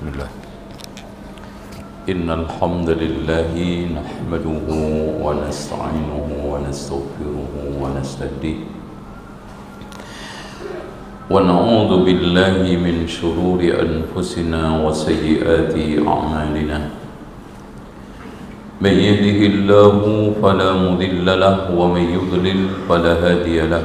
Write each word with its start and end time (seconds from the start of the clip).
بسم 0.00 0.16
الله. 0.16 0.32
إن 2.08 2.28
الحمد 2.40 2.88
لله 2.88 3.52
نحمده 4.00 4.68
ونستعينه 5.20 6.28
ونستغفره 6.40 7.52
ونستهديه. 7.82 8.60
ونعوذ 11.30 11.92
بالله 12.04 12.62
من 12.80 13.04
شرور 13.12 13.60
أنفسنا 13.60 14.62
وسيئات 14.88 15.76
أعمالنا. 16.08 16.78
من 18.80 18.94
يهده 19.04 19.40
الله 19.52 19.96
فلا 20.40 20.70
مضل 20.80 21.26
له 21.28 21.56
ومن 21.76 22.04
يضلل 22.16 22.60
فلا 22.88 23.12
هادي 23.20 23.68
له. 23.68 23.84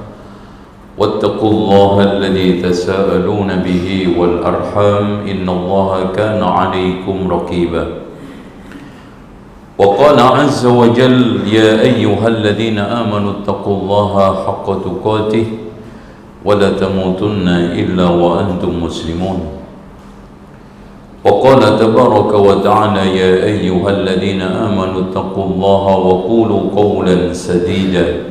واتقوا 1.01 1.49
الله 1.49 2.03
الذي 2.03 2.61
تساءلون 2.61 3.49
به 3.65 3.87
والأرحام 4.17 5.25
إن 5.25 5.49
الله 5.49 6.13
كان 6.15 6.43
عليكم 6.43 7.17
رقيبا. 7.25 7.85
وقال 9.81 10.19
عز 10.19 10.65
وجل 10.65 11.49
يا 11.49 11.81
أيها 11.81 12.27
الذين 12.27 12.77
آمنوا 12.77 13.31
اتقوا 13.41 13.75
الله 13.81 14.13
حق 14.45 14.67
تقاته 14.85 15.45
ولا 16.45 16.69
تموتن 16.77 17.47
إلا 17.81 18.05
وأنتم 18.09 18.83
مسلمون. 18.83 19.39
وقال 21.25 21.61
تبارك 21.81 22.31
وتعالى 22.33 23.03
يا 23.17 23.33
أيها 23.45 23.89
الذين 23.89 24.41
آمنوا 24.41 25.01
اتقوا 25.09 25.45
الله 25.45 25.85
وقولوا 25.97 26.61
قولا 26.75 27.33
سديدا. 27.33 28.30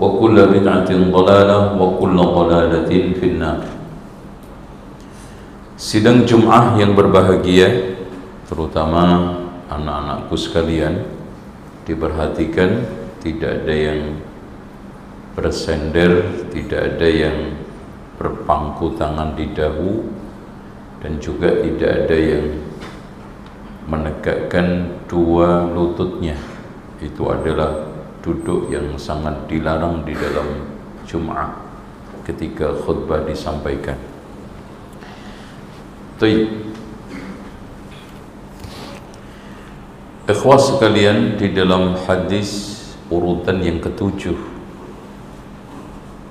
وكل 0.00 0.36
بدعة 0.46 0.90
ضلالة 0.90 1.58
وكل 1.76 2.16
ضلالة 2.16 2.90
في 3.20 3.26
النار 3.36 3.60
Sidang 5.80 6.28
Jum'ah 6.28 6.76
yang 6.76 6.92
berbahagia 6.92 7.96
Terutama 8.44 9.32
anak-anakku 9.72 10.36
sekalian 10.36 11.08
Diperhatikan 11.88 12.84
Tidak 13.24 13.64
ada 13.64 13.72
yang 13.72 14.20
bersender 15.32 16.44
Tidak 16.52 16.80
ada 16.80 17.08
yang 17.08 17.56
berpangku 18.20 18.92
tangan 18.92 19.32
di 19.32 19.56
dahu 19.56 20.04
Dan 21.00 21.16
juga 21.16 21.48
tidak 21.48 22.04
ada 22.04 22.16
yang 22.16 22.60
Menegakkan 23.88 25.00
dua 25.08 25.64
lututnya 25.64 26.36
Itu 27.00 27.24
adalah 27.32 27.88
duduk 28.25 28.73
yang 28.73 28.97
sangat 28.97 29.45
dilarang 29.45 30.01
di 30.01 30.17
dalam 30.17 30.65
Jum'ah 31.05 31.53
ketika 32.25 32.73
khutbah 32.73 33.21
disampaikan. 33.21 33.93
Baik. 36.17 36.49
Ikhwas 40.25 40.73
sekalian 40.73 41.37
di 41.37 41.53
dalam 41.53 41.93
hadis 42.09 42.81
urutan 43.13 43.61
yang 43.61 43.77
ketujuh 43.77 44.33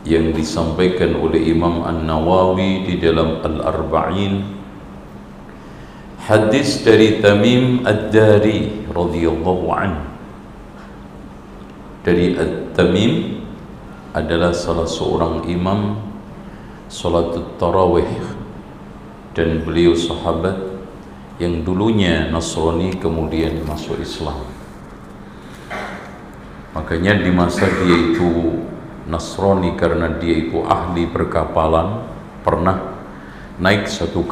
yang 0.02 0.34
disampaikan 0.34 1.14
oleh 1.14 1.54
Imam 1.54 1.86
An-Nawawi 1.86 2.90
di 2.90 2.98
dalam 2.98 3.38
Al-Arba'in 3.38 4.42
hadis 6.26 6.82
dari 6.82 7.22
Tamim 7.22 7.86
Ad-Dari 7.86 8.90
radhiyallahu 8.90 9.66
anhu 9.70 10.13
dari 12.04 12.36
At-Tamim 12.36 13.40
adalah 14.12 14.52
salah 14.52 14.84
seorang 14.84 15.48
imam 15.48 15.96
salatut 16.92 17.56
tarawih. 17.56 18.06
Dan 19.34 19.66
beliau 19.66 19.98
sahabat 19.98 20.54
yang 21.42 21.66
dulunya 21.66 22.30
Nasrani 22.30 22.94
kemudian 22.94 23.66
masuk 23.66 23.98
Islam. 23.98 24.46
Makanya 26.70 27.18
di 27.18 27.34
masa 27.34 27.66
dia 27.66 28.14
itu 28.14 28.62
Nasrani 29.10 29.74
karena 29.74 30.14
dia 30.22 30.46
itu 30.46 30.62
ahli 30.62 31.10
perkapalan 31.10 32.06
pernah 32.46 32.94
naik 33.58 33.90
satu 33.90 34.22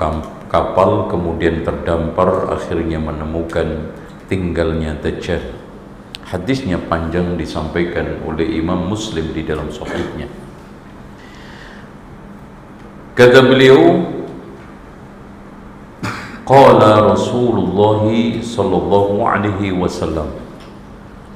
kapal 0.46 1.10
kemudian 1.10 1.66
terdampar 1.66 2.54
akhirnya 2.54 3.02
menemukan 3.02 3.90
tinggalnya 4.30 4.94
Dajjal 5.02 5.61
hadisnya 6.32 6.80
panjang 6.80 7.36
disampaikan 7.36 8.24
oleh 8.24 8.56
Imam 8.56 8.88
Muslim 8.88 9.36
di 9.36 9.44
dalam 9.44 9.68
sahihnya. 9.68 10.32
Kata 13.12 13.44
beliau 13.44 14.08
qala 16.48 17.12
Rasulullah 17.12 18.08
sallallahu 18.40 19.20
alaihi 19.20 19.76
wasallam. 19.76 20.32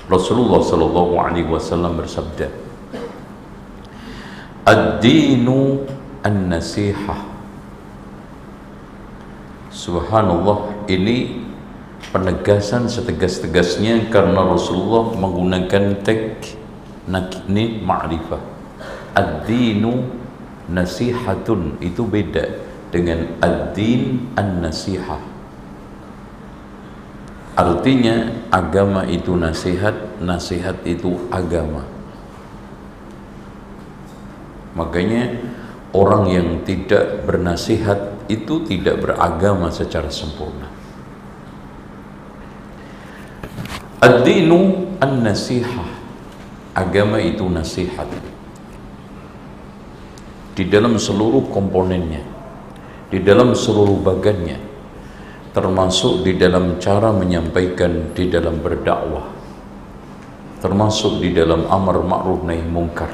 Rasulullah 0.08 0.64
sallallahu 0.64 1.14
alaihi 1.20 1.50
wasallam 1.52 2.00
bersabda 2.00 2.48
ad-dinu 4.64 5.84
an-nasihah. 6.24 7.20
Subhanallah 9.68 10.88
ini 10.88 11.45
penegasan 12.16 12.88
setegas-tegasnya 12.88 14.08
karena 14.12 14.40
Rasulullah 14.40 15.12
menggunakan 15.16 16.00
tek 16.00 16.56
nakni 17.08 17.80
ma'rifah. 17.82 18.42
Ad-dinu 19.16 20.04
nasihatun. 20.70 21.80
Itu 21.80 22.04
beda 22.04 22.44
dengan 22.92 23.36
ad-din 23.40 24.32
an-nasihah. 24.36 25.22
Artinya 27.56 28.28
agama 28.52 29.08
itu 29.08 29.32
nasihat 29.32 30.20
nasihat 30.20 30.76
itu 30.84 31.16
agama. 31.32 31.88
Makanya 34.76 35.40
orang 35.96 36.28
yang 36.28 36.48
tidak 36.68 37.24
bernasihat 37.24 38.12
itu 38.28 38.60
tidak 38.68 39.00
beragama 39.00 39.72
secara 39.72 40.12
sempurna 40.12 40.75
Ad-dinu 43.96 44.92
an-nasihah. 45.00 45.88
Agama 46.76 47.16
itu 47.16 47.48
nasihat. 47.48 48.04
Di 50.56 50.64
dalam 50.72 50.96
seluruh 50.96 51.52
komponennya 51.52 52.24
Di 53.12 53.20
dalam 53.20 53.52
seluruh 53.52 54.00
bagannya 54.00 54.56
Termasuk 55.52 56.24
di 56.24 56.32
dalam 56.40 56.80
cara 56.80 57.12
menyampaikan 57.12 58.16
Di 58.16 58.32
dalam 58.32 58.64
berdakwah 58.64 59.36
Termasuk 60.64 61.20
di 61.20 61.36
dalam 61.36 61.68
amar 61.68 62.00
ma'ruf 62.00 62.40
nahi 62.48 62.64
mungkar 62.64 63.12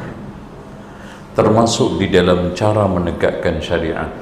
Termasuk 1.35 1.99
di 1.99 2.07
dalam 2.15 2.55
cara 2.55 2.87
menegakkan 2.87 3.59
syariat 3.59 4.15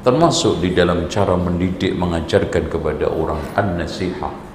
Termasuk 0.00 0.64
di 0.64 0.72
dalam 0.72 1.12
cara 1.12 1.36
mendidik 1.36 1.92
Mengajarkan 1.92 2.72
kepada 2.72 3.04
orang 3.12 3.44
An-nasihah 3.52 4.47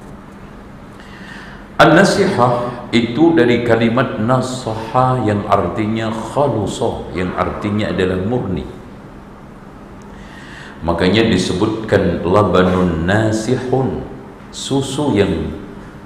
An-nasihah 1.84 2.88
itu 2.96 3.36
dari 3.36 3.68
kalimat 3.68 4.24
nasaha 4.24 5.20
yang 5.28 5.44
artinya 5.52 6.08
khalusah, 6.08 7.12
yang 7.12 7.36
artinya 7.36 7.92
adalah 7.92 8.24
murni. 8.24 8.64
Makanya 10.88 11.28
disebutkan 11.28 12.24
labanun 12.24 13.04
nasihun 13.04 14.08
susu 14.56 15.12
yang 15.18 15.52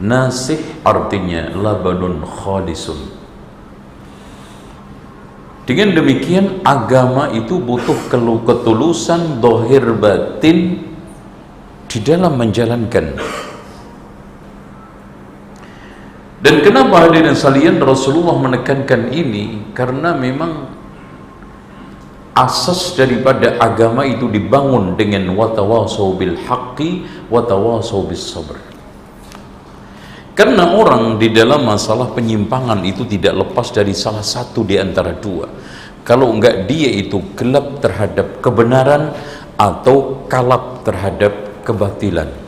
nasih 0.02 0.62
artinya 0.86 1.50
labanun 1.58 2.22
khalisun 2.22 3.18
dengan 5.68 6.00
demikian 6.00 6.64
agama 6.64 7.28
itu 7.36 7.60
butuh 7.60 8.08
ketulusan 8.08 9.44
dohir 9.44 9.84
batin 10.00 10.80
di 11.92 11.98
dalam 12.00 12.40
menjalankan 12.40 13.20
dan 16.38 16.62
kenapa 16.62 17.10
hadirin 17.10 17.34
salian 17.34 17.82
Rasulullah 17.82 18.38
menekankan 18.38 19.10
ini? 19.10 19.74
Karena 19.74 20.14
memang 20.14 20.70
asas 22.38 22.94
daripada 22.94 23.58
agama 23.58 24.06
itu 24.06 24.30
dibangun 24.30 24.94
dengan 24.94 25.34
watawasau 25.34 26.14
bil 26.14 26.38
haqqi 26.46 27.10
watawasau 27.34 28.06
bis 28.06 28.22
sabr. 28.22 28.62
Karena 30.38 30.78
orang 30.78 31.18
di 31.18 31.34
dalam 31.34 31.66
masalah 31.66 32.14
penyimpangan 32.14 32.86
itu 32.86 33.02
tidak 33.10 33.34
lepas 33.34 33.74
dari 33.74 33.98
salah 33.98 34.22
satu 34.22 34.62
di 34.62 34.78
antara 34.78 35.18
dua. 35.18 35.50
Kalau 36.06 36.30
enggak 36.30 36.70
dia 36.70 36.94
itu 36.94 37.18
gelap 37.34 37.82
terhadap 37.82 38.46
kebenaran 38.46 39.18
atau 39.58 40.22
kalap 40.30 40.86
terhadap 40.86 41.66
kebatilan 41.66 42.47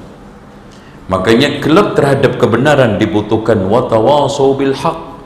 makanya 1.10 1.58
gelap 1.60 1.98
terhadap 1.98 2.38
kebenaran 2.38 3.02
dibutuhkan 3.02 3.60
watawasau 3.66 4.56
bil 4.56 4.78
haq. 4.78 5.20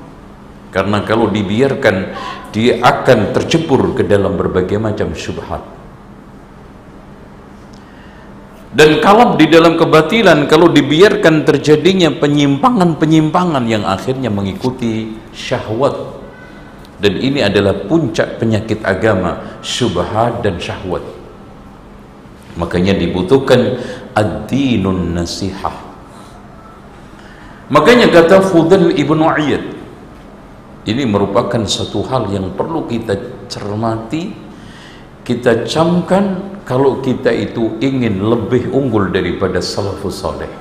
Karena 0.73 1.05
kalau 1.05 1.29
dibiarkan 1.29 1.95
dia 2.49 2.81
akan 2.81 3.29
tercebur 3.35 3.93
ke 3.93 4.01
dalam 4.01 4.33
berbagai 4.33 4.81
macam 4.81 5.13
syubhat. 5.13 5.61
Dan 8.73 8.97
kalau 9.05 9.37
di 9.37 9.45
dalam 9.45 9.77
kebatilan 9.77 10.49
kalau 10.49 10.65
dibiarkan 10.65 11.45
terjadinya 11.45 12.09
penyimpangan-penyimpangan 12.17 13.69
yang 13.69 13.85
akhirnya 13.85 14.33
mengikuti 14.33 15.13
syahwat. 15.29 16.25
Dan 16.97 17.21
ini 17.21 17.45
adalah 17.45 17.85
puncak 17.85 18.41
penyakit 18.41 18.81
agama 18.81 19.61
syubhat 19.61 20.41
dan 20.41 20.57
syahwat 20.57 21.12
makanya 22.59 22.93
dibutuhkan 22.97 23.81
ad-dinun 24.13 25.17
nasihah. 25.17 25.93
Makanya 27.73 28.11
kata 28.11 28.43
Fudal 28.43 28.93
ibnu 28.93 29.25
Ayyad 29.25 29.65
ini 30.83 31.03
merupakan 31.07 31.63
satu 31.63 32.03
hal 32.05 32.29
yang 32.29 32.51
perlu 32.53 32.85
kita 32.85 33.47
cermati 33.47 34.43
kita 35.23 35.63
camkan 35.63 36.59
kalau 36.67 36.99
kita 36.99 37.31
itu 37.31 37.79
ingin 37.79 38.19
lebih 38.23 38.71
unggul 38.75 39.07
daripada 39.11 39.63
salafus 39.63 40.19
saleh. 40.19 40.51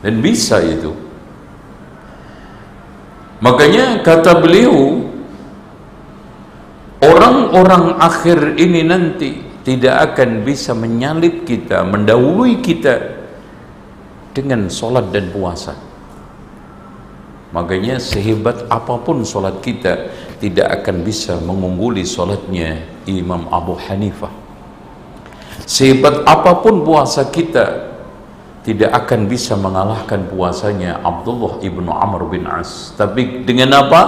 Dan 0.00 0.24
bisa 0.24 0.64
itu. 0.64 0.96
Makanya 3.44 4.00
kata 4.00 4.40
beliau 4.40 5.04
orang-orang 7.04 8.00
akhir 8.00 8.56
ini 8.56 8.80
nanti 8.84 9.49
tidak 9.66 10.14
akan 10.14 10.44
bisa 10.44 10.72
menyalip 10.72 11.44
kita 11.44 11.84
mendahului 11.84 12.64
kita 12.64 13.20
dengan 14.32 14.70
solat 14.70 15.12
dan 15.12 15.28
puasa 15.28 15.90
Makanya 17.50 17.98
sehebat 17.98 18.70
apa 18.70 19.02
pun 19.02 19.26
solat 19.26 19.58
kita 19.58 20.10
tidak 20.38 20.82
akan 20.82 21.02
bisa 21.02 21.34
mengungguli 21.42 22.06
solatnya 22.06 22.78
Imam 23.10 23.50
Abu 23.50 23.74
Hanifah. 23.74 24.30
Sehebat 25.66 26.22
apa 26.30 26.62
pun 26.62 26.86
puasa 26.86 27.26
kita 27.26 27.90
tidak 28.62 28.90
akan 28.94 29.26
bisa 29.26 29.58
mengalahkan 29.58 30.30
puasanya 30.30 31.02
Abdullah 31.02 31.58
ibnu 31.58 31.90
Amr 31.90 32.30
bin 32.30 32.46
As. 32.46 32.94
Tapi 32.94 33.42
dengan 33.42 33.74
apa? 33.82 34.02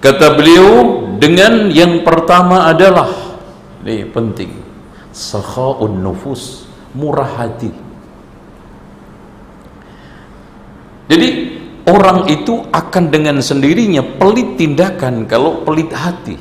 Kata 0.00 0.32
beliau 0.32 1.04
dengan 1.20 1.68
yang 1.68 2.08
pertama 2.08 2.72
adalah 2.72 3.27
ini 3.84 4.06
penting. 4.10 4.50
Sakhaun 5.14 6.02
nufus 6.02 6.66
murah 6.94 7.26
hati. 7.26 7.70
Jadi 11.08 11.28
orang 11.88 12.28
itu 12.28 12.68
akan 12.68 13.04
dengan 13.08 13.40
sendirinya 13.40 14.04
pelit 14.04 14.60
tindakan 14.60 15.24
kalau 15.24 15.64
pelit 15.64 15.88
hati. 15.94 16.36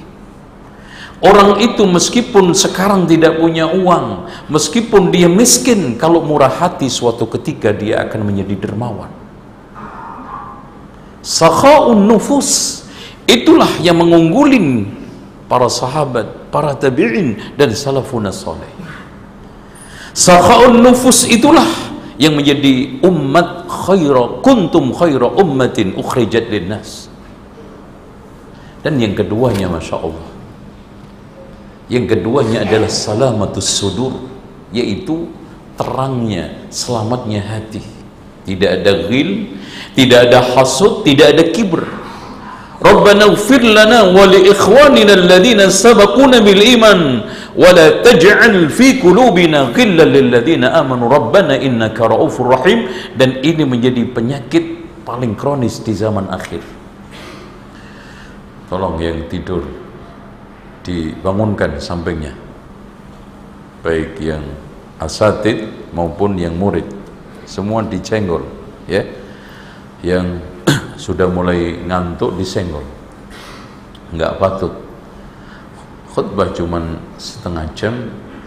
Orang 1.18 1.58
itu 1.66 1.82
meskipun 1.82 2.54
sekarang 2.54 3.10
tidak 3.10 3.42
punya 3.42 3.66
uang 3.66 4.30
meskipun 4.54 5.10
dia 5.10 5.26
miskin 5.26 5.98
kalau 5.98 6.22
murah 6.22 6.52
hati 6.52 6.86
suatu 6.94 7.26
ketika 7.26 7.74
dia 7.74 8.06
akan 8.06 8.22
menjadi 8.22 8.54
dermawan. 8.70 9.10
Sakha'un 11.26 12.06
nufus 12.06 12.86
itulah 13.26 13.72
yang 13.82 13.98
mengunggulin 13.98 14.94
para 15.50 15.66
sahabat 15.68 16.47
para 16.58 16.74
tabi'in 16.74 17.54
dan 17.54 17.70
salafun 17.70 18.26
salih. 18.34 18.66
Sakha'un 20.18 20.82
nufus 20.82 21.30
itulah 21.30 21.70
yang 22.18 22.34
menjadi 22.34 22.98
umat 23.06 23.70
khaira 23.70 24.42
kuntum 24.42 24.90
khaira 24.90 25.30
ummatin 25.38 25.94
ukhrijat 25.94 26.50
linnas. 26.50 27.14
Dan 28.82 28.98
yang 28.98 29.14
keduanya 29.14 29.70
Masya 29.70 30.02
Allah 30.02 30.28
yang 31.88 32.04
keduanya 32.04 32.68
adalah 32.68 32.92
salamatus 32.92 33.70
sudur 33.70 34.12
yaitu 34.76 35.30
terangnya 35.78 36.68
selamatnya 36.74 37.40
hati. 37.46 37.86
Tidak 38.50 38.82
ada 38.82 39.08
ghil 39.12 39.60
tidak 39.94 40.32
ada 40.32 40.40
hasud 40.56 41.04
tidak 41.04 41.36
ada 41.36 41.44
kibr 41.52 41.84
Rabbana 42.83 43.31
ighfir 43.31 43.63
lana 43.63 44.11
wa 44.11 44.27
li 44.27 44.51
ikhwanina 44.51 45.15
alladhina 45.15 45.71
sabaquna 45.71 46.43
bil 46.43 46.63
iman 46.79 47.01
ولا 47.53 48.01
تجعل 48.01 48.73
في 48.73 49.05
قلوبنا 49.05 49.77
غلا 49.77 50.09
للذين 50.09 50.65
آمنوا 50.65 51.09
ربنا 51.09 51.61
إنك 51.61 52.01
رؤوف 52.01 52.41
رحيم 52.41 52.81
dan 53.21 53.45
ini 53.45 53.69
menjadi 53.69 54.09
penyakit 54.09 54.89
paling 55.05 55.37
kronis 55.37 55.85
di 55.85 55.93
zaman 55.93 56.33
akhir 56.33 56.65
tolong 58.73 58.97
yang 58.97 59.21
tidur 59.29 59.69
dibangunkan 60.81 61.77
sampingnya 61.77 62.33
baik 63.85 64.17
yang 64.17 64.43
asatid 64.97 65.69
maupun 65.93 66.41
yang 66.41 66.57
murid 66.57 66.89
semua 67.45 67.85
dicenggol 67.85 68.49
ya 68.89 69.05
yang 70.01 70.41
sudah 70.98 71.30
mulai 71.30 71.78
ngantuk 71.86 72.36
disenggol. 72.36 72.84
Nggak 74.12 74.42
patut. 74.42 74.74
Khutbah 76.12 76.50
cuman 76.58 76.98
setengah 77.22 77.66
jam 77.78 77.94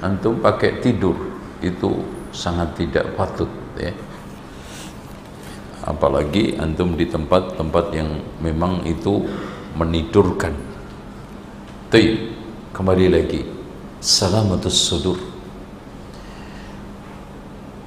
antum 0.02 0.42
pakai 0.42 0.82
tidur. 0.82 1.14
Itu 1.62 2.02
sangat 2.34 2.74
tidak 2.74 3.14
patut 3.14 3.48
ya. 3.78 3.94
Apalagi 5.86 6.58
antum 6.58 6.98
di 6.98 7.06
tempat-tempat 7.06 7.84
yang 7.94 8.20
memang 8.42 8.82
itu 8.84 9.24
menidurkan. 9.78 10.52
Tapi 11.88 12.34
kembali 12.74 13.06
lagi. 13.08 13.42
Salamatus 14.00 14.74
sudur. 14.74 15.18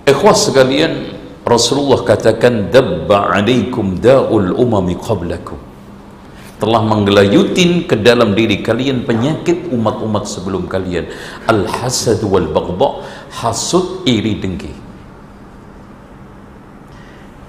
Ikhwas 0.03 0.51
sekalian 0.51 1.12
Rasulullah 1.43 2.07
katakan 2.07 2.71
dabba 2.71 3.35
alaikum 3.35 3.99
da'ul 3.99 4.55
umami 4.55 4.95
qablakum. 4.95 5.59
Telah 6.63 6.79
menggelayutin 6.87 7.83
ke 7.83 7.99
dalam 7.99 8.31
diri 8.31 8.63
kalian 8.63 9.03
penyakit 9.03 9.67
umat-umat 9.67 10.23
sebelum 10.23 10.71
kalian. 10.71 11.11
Al-hasad 11.43 12.23
wal 12.23 12.47
baghdha 12.47 13.03
hasud 13.43 14.07
iri 14.07 14.39
dengki. 14.39 14.71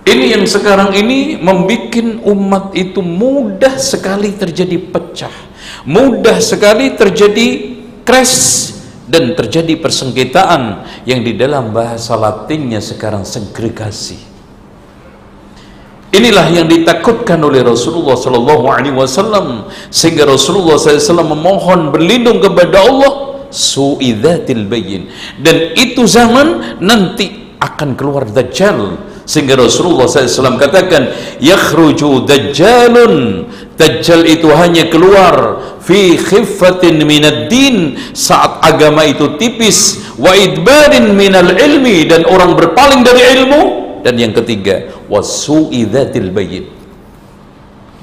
Ini 0.05 0.37
yang 0.37 0.45
sekarang 0.51 0.93
ini 0.99 1.39
membuat 1.39 1.95
umat 2.27 2.65
itu 2.75 2.99
mudah 2.99 3.79
sekali 3.79 4.35
terjadi 4.35 4.77
pecah. 4.91 5.33
Mudah 5.87 6.43
sekali 6.43 6.99
terjadi 6.99 7.79
crash 8.03 8.74
dan 9.15 9.39
terjadi 9.39 9.79
persengketaan 9.79 10.83
yang 11.07 11.23
di 11.23 11.39
dalam 11.39 11.71
bahasa 11.71 12.19
latinnya 12.19 12.83
sekarang 12.83 13.23
segregasi. 13.23 14.19
Inilah 16.11 16.51
yang 16.51 16.67
ditakutkan 16.67 17.39
oleh 17.43 17.63
Rasulullah 17.63 18.19
sallallahu 18.19 18.67
alaihi 18.67 18.95
wasallam 18.95 19.71
sehingga 19.91 20.27
Rasulullah 20.27 20.79
SAW 20.79 21.27
memohon 21.27 21.91
berlindung 21.91 22.39
kepada 22.39 22.87
Allah 22.87 23.43
suidzatil 23.51 24.67
bayyin. 24.71 25.11
Dan 25.43 25.75
itu 25.75 26.07
zaman 26.07 26.79
nanti 26.79 27.59
akan 27.59 27.99
keluar 27.99 28.31
dajjal 28.31 28.95
sehingga 29.27 29.59
Rasulullah 29.59 30.07
SAW 30.07 30.61
katakan 30.61 31.11
yakhruju 31.43 32.29
dajjalun. 32.29 33.47
Dajjal 33.75 34.23
itu 34.31 34.47
hanya 34.55 34.87
keluar 34.87 35.64
fi 35.85 36.17
khiffatin 36.17 37.05
minad 37.05 37.53
din 37.53 38.01
saat 38.17 38.65
agama 38.65 39.05
itu 39.05 39.37
tipis 39.37 40.01
wa 40.17 40.33
idbarin 40.33 41.13
minal 41.13 41.53
ilmi 41.53 42.09
dan 42.09 42.25
orang 42.25 42.57
berpaling 42.57 43.05
dari 43.05 43.23
ilmu 43.41 43.63
dan 44.01 44.17
yang 44.17 44.33
ketiga 44.33 44.89
wasu'i 45.09 45.85
dzatil 45.85 46.33
bayyin 46.33 46.85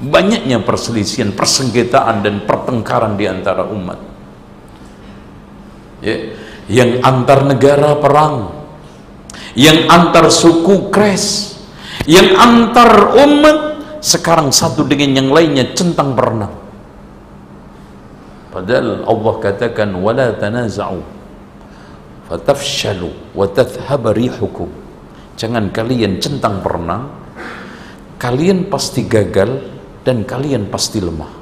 banyaknya 0.02 0.58
perselisihan, 0.66 1.30
persengketaan 1.30 2.26
dan 2.26 2.42
pertengkaran 2.42 3.14
di 3.14 3.30
antara 3.30 3.62
umat. 3.70 4.02
Ya, 6.02 6.34
yang 6.66 6.98
antar 7.06 7.46
negara 7.46 7.94
perang, 8.02 8.66
yang 9.54 9.86
antar 9.86 10.26
suku 10.34 10.90
crash, 10.90 11.54
yang 12.10 12.34
antar 12.34 13.14
umat 13.14 13.58
sekarang 14.02 14.50
satu 14.50 14.82
dengan 14.82 15.22
yang 15.22 15.28
lainnya 15.30 15.70
centang 15.78 16.18
berenang. 16.18 16.61
Padahal 18.52 19.08
Allah 19.08 19.34
katakan 19.40 19.96
wala 19.96 20.36
tanaza'u 20.36 21.00
fatafshalu 22.28 23.08
wa 23.32 23.48
tathhab 23.48 24.12
rihukum. 24.12 24.68
Jangan 25.40 25.72
kalian 25.72 26.20
centang 26.20 26.60
berenang, 26.60 27.08
kalian 28.20 28.68
pasti 28.68 29.08
gagal 29.08 29.56
dan 30.04 30.28
kalian 30.28 30.68
pasti 30.68 31.00
lemah. 31.00 31.32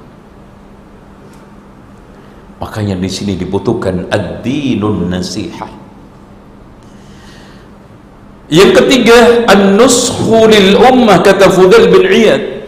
Makanya 2.63 2.95
di 2.95 3.11
sini 3.11 3.35
dibutuhkan 3.35 4.07
ad-dinun 4.07 5.11
nasihah. 5.11 5.73
Yang 8.51 8.71
ketiga, 8.83 9.47
an-nushu 9.51 10.47
lil 10.47 10.79
ummah 10.79 11.23
kata 11.27 11.51
Fudal 11.51 11.91
bin 11.91 12.07
Iyad 12.07 12.60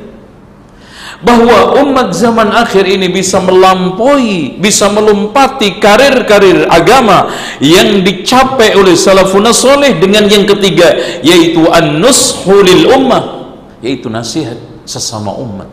bahwa 1.23 1.79
umat 1.87 2.11
zaman 2.11 2.51
akhir 2.51 2.83
ini 2.83 3.07
bisa 3.07 3.39
melampaui, 3.39 4.59
bisa 4.59 4.91
melompati 4.91 5.79
karir-karir 5.79 6.67
agama 6.67 7.31
yang 7.63 8.03
dicapai 8.03 8.75
oleh 8.75 8.99
salafun 8.99 9.47
soleh 9.55 10.03
dengan 10.03 10.27
yang 10.27 10.43
ketiga 10.43 11.23
yaitu 11.23 11.63
an-nushu 11.71 12.59
lil 12.67 12.91
ummah 12.91 13.55
yaitu 13.79 14.11
nasihat 14.11 14.59
sesama 14.83 15.31
umat. 15.39 15.71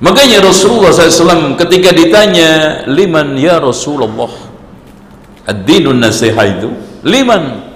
Makanya 0.00 0.40
Rasulullah 0.40 0.94
SAW 0.94 1.60
ketika 1.60 1.92
ditanya 1.92 2.82
liman 2.88 3.36
ya 3.36 3.60
Rasulullah? 3.60 4.32
Ad-dinun 5.44 5.98
nasiha 5.98 6.40
itu 6.46 6.72
liman? 7.04 7.68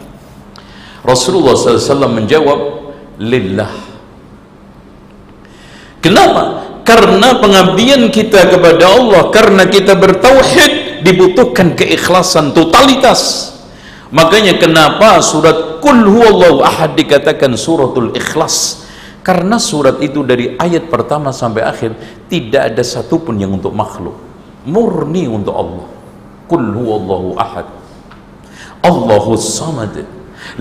Rasulullah 1.05 1.53
SAW 1.53 2.09
menjawab 2.09 2.61
lillah 3.21 3.93
kenapa? 6.04 6.61
karena 6.84 7.40
pengabdian 7.40 8.12
kita 8.12 8.52
kepada 8.52 8.92
Allah 8.92 9.32
karena 9.32 9.64
kita 9.64 9.96
bertauhid 9.96 11.00
dibutuhkan 11.00 11.73
keikhlasan 11.73 12.52
totalitas 12.52 13.52
makanya 14.12 14.61
kenapa 14.61 15.25
surat 15.25 15.80
kul 15.80 16.04
huwallahu 16.04 16.61
ahad 16.61 16.92
dikatakan 16.92 17.56
suratul 17.56 18.12
ikhlas 18.12 18.84
karena 19.25 19.56
surat 19.56 20.04
itu 20.04 20.20
dari 20.20 20.52
ayat 20.61 20.92
pertama 20.92 21.32
sampai 21.32 21.64
akhir 21.64 21.96
tidak 22.28 22.76
ada 22.76 22.84
satupun 22.84 23.40
yang 23.40 23.56
untuk 23.56 23.73
makhluk. 23.73 24.20
Murni 24.68 25.25
untuk 25.25 25.56
Allah. 25.56 25.88
Kul 26.44 26.61
huwallahu 26.61 27.32
ahad. 27.40 27.64
Allahu 28.84 29.32
samad. 29.40 30.04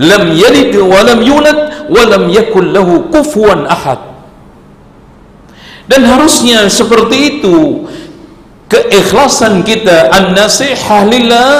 Lam 0.00 0.32
yalid 0.32 0.72
wa 0.80 0.96
lam 1.04 1.20
yulad 1.20 1.92
wa 1.92 2.02
lam 2.08 2.32
yakul 2.32 2.64
lahu 2.64 3.04
kufuwan 3.12 3.68
ahad. 3.68 4.13
Dan 5.84 6.08
harusnya 6.08 6.68
seperti 6.72 7.38
itu. 7.40 7.84
Keikhlasan 8.72 9.60
kita 9.62 10.08
an-nasihah 10.08 11.04
lillah 11.04 11.52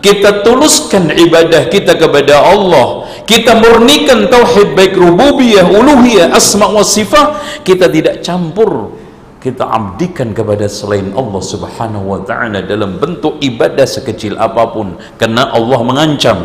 kita 0.00 0.40
tuluskan 0.40 1.12
ibadah 1.12 1.68
kita 1.68 1.96
kepada 1.96 2.40
Allah. 2.40 3.04
Kita 3.28 3.56
murnikan 3.60 4.26
tauhid 4.26 4.74
baik 4.74 4.96
rububiyah, 4.96 5.68
uluhiyah, 5.68 6.34
asma 6.34 6.66
wa 6.66 6.82
sifat, 6.82 7.62
kita 7.62 7.86
tidak 7.86 8.24
campur. 8.24 8.96
Kita 9.40 9.64
abdikan 9.72 10.36
kepada 10.36 10.68
selain 10.68 11.16
Allah 11.16 11.40
Subhanahu 11.40 12.12
wa 12.12 12.20
taala 12.28 12.60
dalam 12.60 13.00
bentuk 13.00 13.40
ibadah 13.40 13.88
sekecil 13.88 14.36
apa 14.36 14.68
pun. 14.68 15.00
Karena 15.16 15.48
Allah 15.48 15.80
mengancam. 15.80 16.38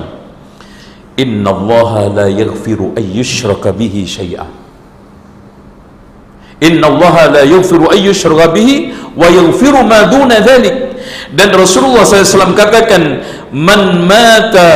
Inna 1.19 1.51
Allah 1.51 1.91
la 2.11 2.27
yaghfiru 2.27 2.95
an 2.95 3.03
yushraka 3.03 3.71
bihi 3.71 4.03
syai'a 4.03 4.64
Inna 6.63 6.87
Allah 6.87 7.15
la 7.31 7.43
yaghfiru 7.43 7.91
an 7.91 7.99
yushraka 7.99 8.55
bihi 8.55 8.95
wa 9.15 9.27
yaghfiru 9.27 9.83
ma 9.83 10.07
duna 10.07 10.39
dhalik. 10.39 10.95
Dan 11.35 11.51
Rasulullah 11.51 12.07
SAW 12.07 12.55
katakan 12.55 13.21
man 13.51 14.07
mata 14.07 14.71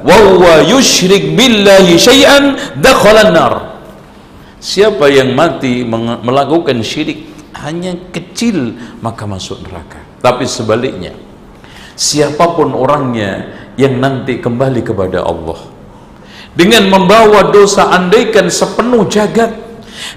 wa 0.00 0.16
huwa 0.16 0.64
yusyrik 0.64 1.36
billahi 1.36 1.98
syai'an 2.00 2.56
dakhala 2.78 3.28
nar 3.28 3.54
siapa 4.58 5.10
yang 5.10 5.36
mati 5.36 5.84
melakukan 6.24 6.80
syirik 6.80 7.28
hanya 7.60 7.94
kecil 8.14 8.74
maka 9.04 9.28
masuk 9.28 9.60
neraka. 9.68 10.00
Tapi 10.18 10.48
sebaliknya 10.48 11.14
siapa 11.98 12.56
pun 12.56 12.72
orangnya 12.72 13.52
yang 13.78 14.00
nanti 14.00 14.40
kembali 14.42 14.82
kepada 14.82 15.22
Allah 15.22 15.60
dengan 16.56 16.90
membawa 16.90 17.54
dosa 17.54 17.94
andaikan 17.94 18.50
sepenuh 18.50 19.06
jagat 19.06 19.67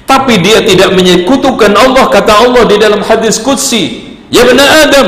tapi 0.07 0.39
dia 0.39 0.63
tidak 0.63 0.95
menyekutukan 0.95 1.71
Allah 1.75 2.07
kata 2.07 2.47
Allah 2.47 2.63
di 2.67 2.77
dalam 2.79 3.03
hadis 3.03 3.39
qudsi. 3.39 4.13
Ya 4.31 4.47
bani 4.47 4.63
Adam 4.63 5.07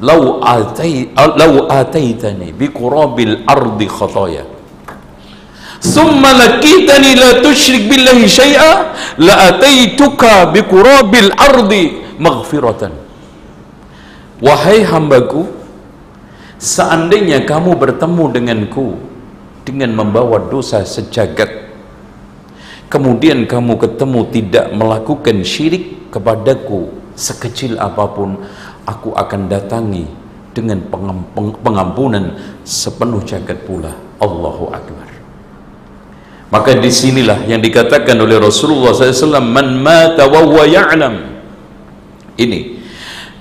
lau 0.00 0.40
atai 0.40 1.12
lau 1.12 1.66
ataitani 1.68 2.54
bi 2.54 2.70
qurabil 2.70 3.44
ardi 3.44 3.86
khataya 3.90 4.46
thumma 5.82 6.32
lakitani 6.38 7.18
la 7.18 7.42
tusyrik 7.44 7.90
billahi 7.90 8.24
syai'a 8.24 8.94
la 9.20 9.52
ataituka 9.52 10.54
bi 10.54 10.64
qurabil 10.64 11.30
ardi 11.36 11.84
maghfiratan. 12.16 12.94
Wahai 14.38 14.86
hambaku 14.86 15.50
seandainya 16.62 17.42
kamu 17.44 17.74
bertemu 17.76 18.24
denganku 18.32 18.96
dengan 19.68 19.92
membawa 19.92 20.48
dosa 20.48 20.80
sejagat 20.86 21.67
kemudian 22.88 23.44
kamu 23.44 23.76
ketemu 23.76 24.20
tidak 24.32 24.66
melakukan 24.72 25.44
syirik 25.44 26.12
kepadaku 26.12 26.92
sekecil 27.14 27.76
apa 27.76 28.04
pun 28.12 28.40
aku 28.88 29.12
akan 29.12 29.48
datangi 29.48 30.08
dengan 30.56 30.82
pengampunan 31.62 32.34
sepenuh 32.64 33.22
jagat 33.22 33.62
pula. 33.62 33.94
Allahu 34.18 34.74
Akbar. 34.74 35.06
Maka 36.48 36.74
di 36.80 36.88
sinilah 36.88 37.44
yang 37.44 37.60
dikatakan 37.60 38.16
oleh 38.16 38.40
Rasulullah 38.40 38.96
SAW 38.96 39.44
man 39.44 39.78
mata 39.84 40.24
wa 40.26 40.64
ya'lam. 40.64 41.14
Ini 42.40 42.77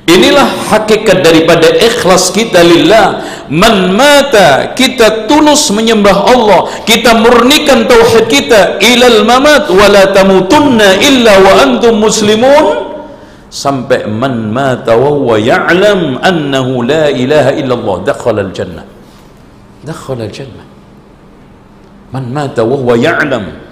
inilah 0.07 0.47
hakikat 0.71 1.21
daripada 1.21 1.67
ikhlas 1.77 2.31
kita 2.31 2.63
lillah. 2.63 3.21
Man 3.51 3.95
mata 3.95 4.71
kita 4.73 5.27
tulus 5.27 5.69
menyembah 5.71 6.17
Allah. 6.25 6.71
Kita 6.87 7.15
murnikan 7.19 7.85
tauhid 7.85 8.25
kita. 8.31 8.79
Ilal 8.81 9.27
mamat 9.27 9.67
wa 9.69 9.87
la 9.91 10.09
tamutunna 10.15 10.97
illa 11.03 11.33
wa 11.43 11.51
antum 11.61 11.99
muslimun. 11.99 12.87
Sampai 13.47 14.07
man 14.07 14.51
mata 14.51 14.95
wa 14.99 15.11
huwa 15.15 15.39
ya'lam 15.39 16.19
annahu 16.19 16.83
la 16.83 17.07
ilaha 17.11 17.55
illallah 17.55 17.95
dakhala 18.03 18.43
al-jannah. 18.43 18.83
Dakhala 19.87 20.27
al-jannah. 20.27 20.67
Man 22.11 22.31
mata 22.31 22.63
wa 22.67 22.75
huwa 22.75 22.95
ya'lam 22.99 23.66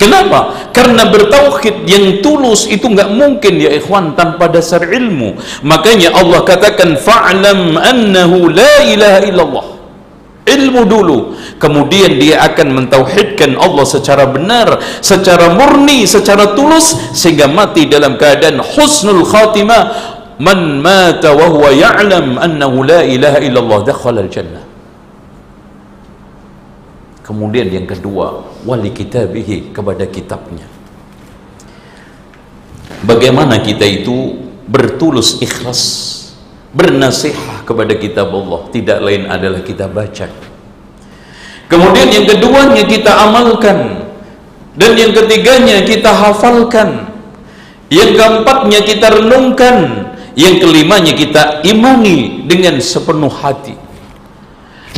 Kenapa? 0.00 0.72
Karena 0.72 1.12
bertauhid 1.12 1.84
yang 1.84 2.24
tulus 2.24 2.64
itu 2.64 2.88
enggak 2.88 3.12
mungkin 3.12 3.60
ya 3.60 3.68
ikhwan 3.76 4.16
tanpa 4.16 4.48
dasar 4.48 4.80
ilmu. 4.88 5.36
Makanya 5.60 6.16
Allah 6.16 6.40
katakan 6.40 6.96
fa'lam 6.96 7.76
annahu 7.76 8.48
la 8.48 8.80
ilaha 8.88 9.20
illallah 9.28 9.66
ilmu 10.50 10.82
dulu 10.88 11.18
kemudian 11.62 12.18
dia 12.18 12.42
akan 12.48 12.82
mentauhidkan 12.82 13.54
Allah 13.60 13.84
secara 13.86 14.26
benar 14.26 14.80
secara 14.98 15.52
murni 15.54 16.08
secara 16.08 16.56
tulus 16.58 16.96
sehingga 17.14 17.46
mati 17.46 17.86
dalam 17.86 18.18
keadaan 18.18 18.58
husnul 18.58 19.22
khatimah 19.22 19.82
man 20.40 20.80
mata 20.80 21.36
wa 21.36 21.46
huwa 21.46 21.70
ya'lam 21.70 22.40
annahu 22.40 22.82
la 22.82 23.04
ilaha 23.04 23.38
illallah 23.38 23.78
dakhala 23.84 24.24
al-jannah 24.24 24.64
kemudian 27.22 27.68
yang 27.70 27.86
kedua 27.86 28.49
wali 28.64 28.92
kitabihi 28.92 29.72
kepada 29.72 30.04
kitabnya. 30.04 30.66
Bagaimana 33.00 33.64
kita 33.64 33.88
itu 33.88 34.36
bertulus 34.68 35.40
ikhlas 35.40 35.80
bernasihah 36.76 37.64
kepada 37.64 37.96
kitab 37.96 38.28
Allah. 38.30 38.68
Tidak 38.68 38.98
lain 39.00 39.22
adalah 39.26 39.64
kita 39.64 39.88
baca. 39.88 40.28
Kemudian 41.70 42.08
yang 42.12 42.26
keduanya 42.28 42.84
kita 42.84 43.12
amalkan. 43.24 44.08
Dan 44.76 44.94
yang 44.94 45.16
ketiganya 45.16 45.82
kita 45.82 46.12
hafalkan. 46.12 47.08
Yang 47.88 48.20
keempatnya 48.20 48.80
kita 48.84 49.06
renungkan. 49.16 49.76
Yang 50.36 50.54
kelimanya 50.62 51.12
kita 51.16 51.42
imani 51.66 52.46
dengan 52.46 52.78
sepenuh 52.78 53.32
hati 53.32 53.79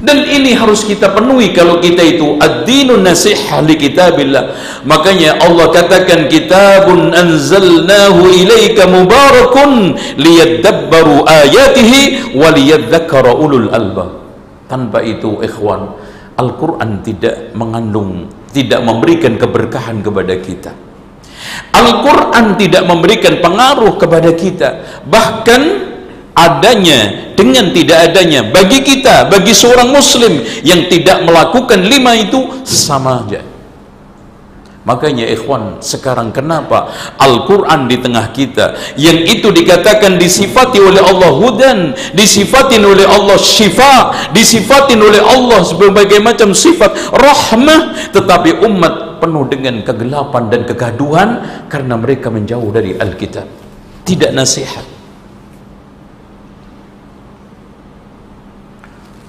dan 0.02 0.26
ini 0.26 0.58
harus 0.58 0.82
kita 0.82 1.14
penuhi 1.14 1.54
kalau 1.54 1.78
kita 1.78 2.02
itu 2.02 2.34
ad-dinun 2.42 3.06
nasihah 3.06 3.62
li 3.62 3.78
kitabillah. 3.78 4.50
Makanya 4.82 5.38
Allah 5.38 5.70
katakan 5.70 6.26
kitabun 6.26 7.14
anzalnahu 7.14 8.26
ilaika 8.26 8.90
mubarakun 8.90 9.94
liyadabbaru 10.18 11.22
ayatihi 11.22 12.34
wa 12.34 12.50
liyadzakkara 12.50 13.30
ulul 13.30 13.70
albab. 13.70 14.26
Tanpa 14.66 15.06
itu 15.06 15.38
ikhwan 15.38 15.94
Al-Quran 16.34 17.06
tidak 17.06 17.54
mengandung 17.54 18.26
tidak 18.50 18.82
memberikan 18.82 19.38
keberkahan 19.38 20.02
kepada 20.02 20.34
kita. 20.42 20.72
Al-Quran 21.72 22.58
tidak 22.58 22.84
memberikan 22.90 23.38
pengaruh 23.38 23.94
kepada 23.96 24.30
kita. 24.34 24.68
Bahkan 25.06 25.91
adanya 26.32 27.32
dengan 27.36 27.72
tidak 27.72 28.12
adanya 28.12 28.48
bagi 28.48 28.80
kita 28.80 29.28
bagi 29.28 29.52
seorang 29.52 29.92
muslim 29.92 30.40
yang 30.64 30.88
tidak 30.88 31.24
melakukan 31.24 31.80
lima 31.84 32.16
itu 32.16 32.64
sama 32.64 33.24
aja. 33.24 33.52
Makanya 34.82 35.30
ikhwan 35.30 35.78
sekarang 35.78 36.34
kenapa 36.34 36.90
Al-Quran 37.14 37.86
di 37.86 38.02
tengah 38.02 38.34
kita 38.34 38.74
yang 38.98 39.14
itu 39.22 39.54
dikatakan 39.54 40.18
disifati 40.18 40.82
oleh 40.82 40.98
Allah 40.98 41.30
hudan 41.30 41.94
disifatin 42.18 42.82
oleh 42.82 43.06
Allah 43.06 43.38
syifa 43.38 44.10
disifatin 44.34 44.98
oleh 44.98 45.22
Allah 45.22 45.62
berbagai 45.78 46.18
macam 46.18 46.50
sifat 46.50 47.14
rahmah 47.14 48.10
tetapi 48.10 48.58
umat 48.58 49.22
penuh 49.22 49.46
dengan 49.46 49.86
kegelapan 49.86 50.50
dan 50.50 50.66
kegaduhan 50.66 51.28
karena 51.70 51.94
mereka 51.94 52.34
menjauh 52.34 52.74
dari 52.74 52.98
Alkitab. 52.98 53.46
Tidak 54.02 54.34
nasihat 54.34 54.91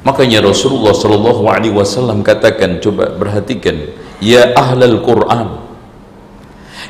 Makanya 0.03 0.43
Rasulullah 0.43 0.91
sallallahu 0.91 1.47
alaihi 1.47 1.71
wasallam 1.71 2.27
katakan 2.27 2.83
coba 2.83 3.15
perhatikan 3.15 3.87
ya 4.19 4.51
ahlal 4.51 4.99
Quran. 4.99 5.63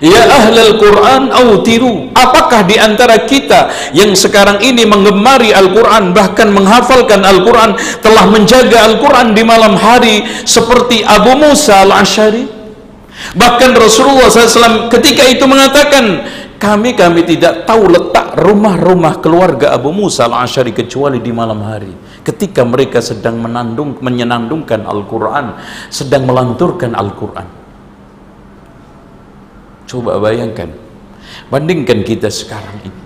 Ya 0.01 0.25
ahlal 0.25 0.81
Quran 0.81 1.29
autiru. 1.29 2.09
Apakah 2.17 2.65
di 2.65 2.81
antara 2.81 3.29
kita 3.29 3.69
yang 3.93 4.17
sekarang 4.17 4.57
ini 4.65 4.89
menggemari 4.89 5.53
Al-Quran 5.53 6.11
bahkan 6.17 6.49
menghafalkan 6.49 7.21
Al-Quran 7.21 7.77
telah 8.01 8.25
menjaga 8.25 8.89
Al-Quran 8.89 9.37
di 9.37 9.45
malam 9.45 9.77
hari 9.77 10.25
seperti 10.43 11.05
Abu 11.05 11.37
Musa 11.37 11.85
Al-Ashari? 11.85 12.49
Bahkan 13.37 13.77
Rasulullah 13.77 14.27
SAW 14.27 14.89
ketika 14.89 15.23
itu 15.29 15.45
mengatakan 15.45 16.25
kami 16.57 16.97
kami 16.97 17.23
tidak 17.29 17.69
tahu 17.69 17.93
letak 17.93 18.33
rumah-rumah 18.41 19.21
keluarga 19.21 19.77
Abu 19.77 19.93
Musa 19.93 20.25
al-Ashari 20.25 20.73
kecuali 20.73 21.21
di 21.21 21.29
malam 21.29 21.61
hari 21.63 21.93
ketika 22.23 22.63
mereka 22.63 23.03
sedang 23.03 23.43
menandung 23.43 23.99
menyenandungkan 23.99 24.87
Al-Quran 24.87 25.59
sedang 25.91 26.23
melanturkan 26.23 26.95
Al-Quran. 26.95 27.47
Coba 29.83 30.17
bayangkan 30.17 30.71
bandingkan 31.51 32.01
kita 32.01 32.31
sekarang 32.31 32.79
ini. 32.81 33.01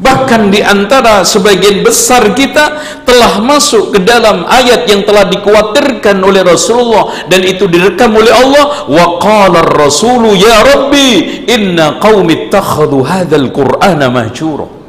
Bahkan 0.00 0.48
di 0.48 0.64
antara 0.64 1.28
sebagian 1.28 1.84
besar 1.84 2.32
kita 2.32 2.80
telah 3.04 3.36
masuk 3.44 3.92
ke 3.92 4.00
dalam 4.00 4.48
ayat 4.48 4.88
yang 4.88 5.04
telah 5.04 5.28
dikhawatirkan 5.28 6.16
oleh 6.24 6.40
Rasulullah 6.40 7.28
dan 7.28 7.44
itu 7.44 7.68
direkam 7.68 8.16
oleh 8.16 8.32
Allah. 8.32 8.88
Wa 8.88 9.20
qala 9.20 9.60
ar-rasulu 9.60 10.32
ya 10.32 10.64
rabbi 10.64 11.44
inna 11.44 12.00
qaumi 12.00 12.48
ittakhadhu 12.48 13.04
hadzal 13.04 13.52
qur'ana 13.52 14.08
mahjura 14.08 14.79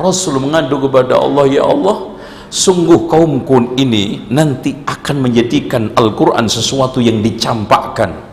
Rasul 0.00 0.40
mengadu 0.40 0.80
kepada 0.88 1.20
Allah 1.20 1.44
ya 1.44 1.68
Allah 1.68 2.10
sungguh 2.50 3.06
kaumku 3.06 3.78
ini 3.78 4.26
nanti 4.28 4.74
akan 4.82 5.30
menjadikan 5.30 5.94
Al-Quran 5.94 6.50
sesuatu 6.50 6.98
yang 6.98 7.22
dicampakkan. 7.22 8.32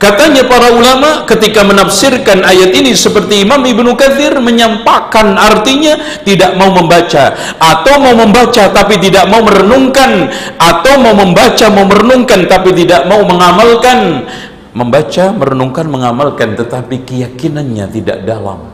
Katanya 0.00 0.48
para 0.48 0.72
ulama 0.72 1.28
ketika 1.28 1.60
menafsirkan 1.60 2.40
ayat 2.40 2.72
ini 2.72 2.96
seperti 2.96 3.44
Imam 3.44 3.60
Ibnu 3.60 3.92
Katsir 4.00 4.32
menyampaikan 4.40 5.36
artinya 5.36 6.24
tidak 6.24 6.56
mau 6.56 6.72
membaca 6.72 7.36
atau 7.60 8.00
mau 8.00 8.16
membaca 8.16 8.72
tapi 8.72 8.96
tidak 8.96 9.28
mau 9.28 9.44
merenungkan 9.44 10.32
atau 10.56 11.04
mau 11.04 11.12
membaca 11.12 11.68
mau 11.68 11.84
merenungkan 11.84 12.48
tapi 12.48 12.72
tidak 12.72 13.04
mau 13.12 13.20
mengamalkan. 13.28 14.24
Membaca 14.72 15.36
merenungkan 15.36 15.84
mengamalkan 15.84 16.56
tetapi 16.56 17.04
keyakinannya 17.04 17.90
tidak 17.92 18.24
dalam 18.24 18.69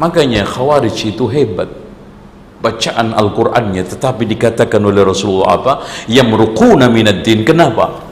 makanya 0.00 0.48
khawarij 0.48 1.12
itu 1.12 1.28
hebat. 1.28 1.68
Bacaan 2.60 3.16
Al-Qur'annya 3.16 3.88
tetapi 3.88 4.28
dikatakan 4.28 4.84
oleh 4.84 5.00
Rasulullah 5.00 5.56
apa? 5.56 5.72
Yamruquna 6.08 6.92
minad 6.92 7.24
din 7.24 7.44
kenapa? 7.44 8.04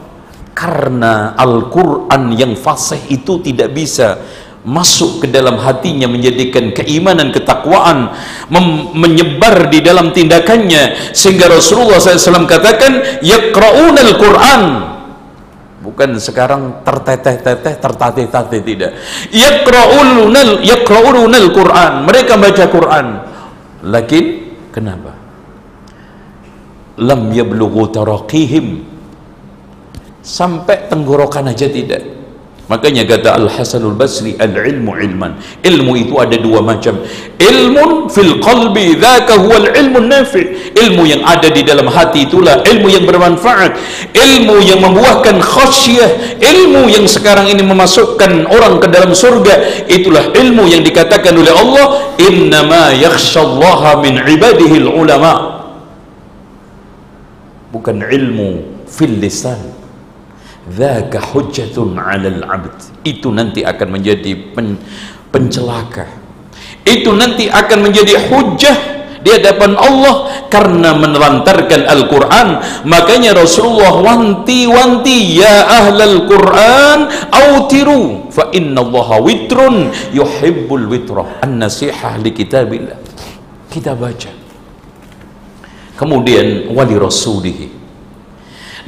Karena 0.56 1.36
Al-Quran 1.36 2.32
yang 2.32 2.56
fasih 2.56 3.12
itu 3.12 3.44
tidak 3.44 3.76
bisa 3.76 4.16
masuk 4.64 5.22
ke 5.22 5.26
dalam 5.30 5.60
hatinya 5.60 6.10
menjadikan 6.10 6.72
keimanan 6.74 7.30
ketakwaan 7.30 8.10
menyebar 8.96 9.68
di 9.68 9.84
dalam 9.84 10.10
tindakannya. 10.10 11.12
Sehingga 11.12 11.52
Rasulullah 11.52 12.00
SAW 12.00 12.48
katakan 12.48 13.20
yaqra'una 13.20 14.00
al-Quran 14.02 14.62
bukan 15.88 16.20
sekarang 16.20 16.84
terteteh-teteh 16.84 17.80
tertatih-tatih 17.80 18.60
tidak. 18.60 18.92
Yaqra'una 19.32 20.60
yaqra'una 20.60 21.36
al-Quran 21.40 21.92
mereka 22.04 22.36
baca 22.36 22.64
Quran. 22.68 23.06
Lakin 23.88 24.24
kenapa? 24.68 25.16
Lam 27.00 27.32
yablughu 27.32 27.88
taraqihim. 27.88 28.84
Sampai 30.20 30.92
tenggorokan 30.92 31.48
aja 31.48 31.64
tidak 31.72 32.17
makanya 32.68 33.08
kata 33.08 33.34
Al-Hasanul 33.40 33.96
Basri 33.96 34.36
al-ilmu 34.36 34.92
ilman. 34.92 35.40
Ilmu 35.64 35.92
itu 35.96 36.14
ada 36.20 36.36
dua 36.36 36.60
macam. 36.60 37.00
Ilmun 37.40 38.12
fil 38.12 38.36
qalbi 38.44 39.00
dhaka 39.00 39.40
huwal 39.40 39.72
ilmu 39.72 40.04
nafi. 40.04 40.72
Ilmu 40.76 41.08
yang 41.08 41.24
ada 41.24 41.48
di 41.48 41.64
dalam 41.64 41.88
hati 41.88 42.28
itulah 42.28 42.60
ilmu 42.68 42.88
yang 42.92 43.08
bermanfaat. 43.08 43.72
Ilmu 44.12 44.60
yang 44.60 44.84
membuahkan 44.84 45.40
khasyah. 45.40 46.40
Ilmu 46.44 46.92
yang 46.92 47.08
sekarang 47.08 47.48
ini 47.48 47.64
memasukkan 47.64 48.44
orang 48.52 48.84
ke 48.84 48.92
dalam 48.92 49.16
surga. 49.16 49.88
Itulah 49.88 50.36
ilmu 50.36 50.68
yang 50.68 50.84
dikatakan 50.84 51.32
oleh 51.32 51.56
Allah 51.56 52.16
innama 52.20 52.92
yakhshallaha 52.92 54.04
min 54.04 54.20
ibadihi 54.20 54.84
ulama. 54.84 55.64
Bukan 57.72 58.00
ilmu 58.00 58.84
fil 58.88 59.20
lisan 59.20 59.77
dzaka 60.68 61.18
hujjatun 61.32 61.96
'alal 61.96 62.44
'abd. 62.44 63.04
Itu 63.04 63.32
nanti 63.32 63.64
akan 63.64 63.88
menjadi 63.98 64.32
pen, 64.52 64.76
pencelaka. 65.32 66.06
Itu 66.84 67.12
nanti 67.12 67.48
akan 67.52 67.78
menjadi 67.84 68.16
hujjah 68.28 68.98
di 69.18 69.28
hadapan 69.34 69.74
Allah 69.76 70.46
karena 70.48 70.94
menelantarkan 70.96 71.84
Al-Quran. 71.84 72.48
Makanya 72.86 73.36
Rasulullah 73.36 73.98
wanti-wanti 74.00 75.42
ya 75.42 75.68
ahlal 75.68 76.24
Quran 76.24 76.98
autiru 77.28 78.30
fa 78.32 78.48
inna 78.54 78.80
Allah 78.80 79.08
witrun 79.20 79.92
yuhibbul 80.14 80.86
witrah 80.88 81.44
an-nasihah 81.44 82.16
li 82.22 82.30
kitabillah. 82.32 82.96
Kita 83.68 83.92
baca. 83.92 84.32
Kemudian 85.98 86.70
wali 86.72 86.94
rasulihi 86.94 87.77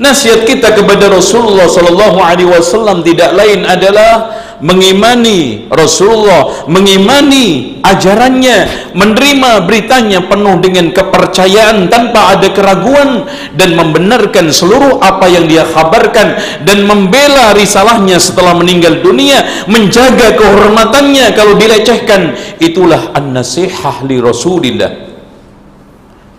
Nasihat 0.01 0.49
kita 0.49 0.73
kepada 0.73 1.13
Rasulullah 1.13 1.69
sallallahu 1.69 2.25
alaihi 2.25 2.49
wasallam 2.49 3.05
tidak 3.05 3.37
lain 3.37 3.69
adalah 3.69 4.33
mengimani 4.65 5.69
Rasulullah, 5.69 6.65
mengimani 6.65 7.77
ajarannya, 7.85 8.89
menerima 8.97 9.69
beritanya 9.69 10.25
penuh 10.25 10.57
dengan 10.65 10.89
kepercayaan 10.97 11.93
tanpa 11.93 12.33
ada 12.33 12.49
keraguan 12.49 13.29
dan 13.61 13.77
membenarkan 13.77 14.49
seluruh 14.49 15.05
apa 15.05 15.29
yang 15.29 15.45
dia 15.45 15.69
kabarkan 15.69 16.33
dan 16.65 16.89
membela 16.89 17.53
risalahnya 17.53 18.17
setelah 18.17 18.57
meninggal 18.57 19.05
dunia, 19.05 19.45
menjaga 19.69 20.33
kehormatannya 20.33 21.29
kalau 21.37 21.61
dilecehkan. 21.61 22.41
Itulah 22.57 23.13
an-nasihah 23.13 24.01
li 24.09 24.17
Rasulillah 24.17 25.10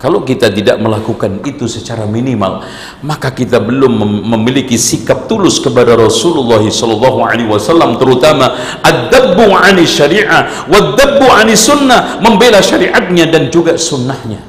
kalau 0.02 0.26
kita 0.26 0.50
tidak 0.50 0.82
melakukan 0.82 1.46
itu 1.46 1.70
secara 1.70 2.10
minimal, 2.10 2.66
maka 3.06 3.30
kita 3.30 3.62
belum 3.62 4.02
memiliki 4.34 4.74
sikap 4.74 5.30
tulus 5.30 5.62
kepada 5.62 5.94
Rasulullah 5.94 6.58
sallallahu 6.58 7.22
alaihi 7.22 7.46
wasallam 7.46 8.02
terutama 8.02 8.50
ad-dabbu 8.82 9.54
'ani 9.54 9.86
syariah 9.86 10.66
wad-dabbu 10.66 11.22
'ani 11.30 11.54
sunnah, 11.54 12.18
membela 12.18 12.66
syariatnya 12.66 13.30
dan 13.30 13.54
juga 13.54 13.78
sunnahnya. 13.78 14.42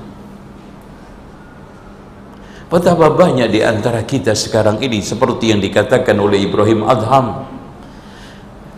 Betapa 2.72 3.12
banyak 3.12 3.52
di 3.52 3.60
antara 3.60 4.08
kita 4.08 4.32
sekarang 4.32 4.80
ini 4.80 5.04
seperti 5.04 5.52
yang 5.52 5.60
dikatakan 5.60 6.16
oleh 6.16 6.48
Ibrahim 6.48 6.88
Adham 6.88 7.44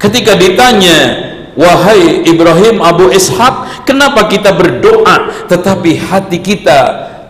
ketika 0.03 0.35
ditanya 0.35 0.99
wahai 1.55 2.27
Ibrahim 2.27 2.83
Abu 2.83 3.11
Ishaq 3.11 3.87
kenapa 3.87 4.27
kita 4.27 4.55
berdoa 4.55 5.47
tetapi 5.51 5.97
hati 5.99 6.39
kita 6.43 6.79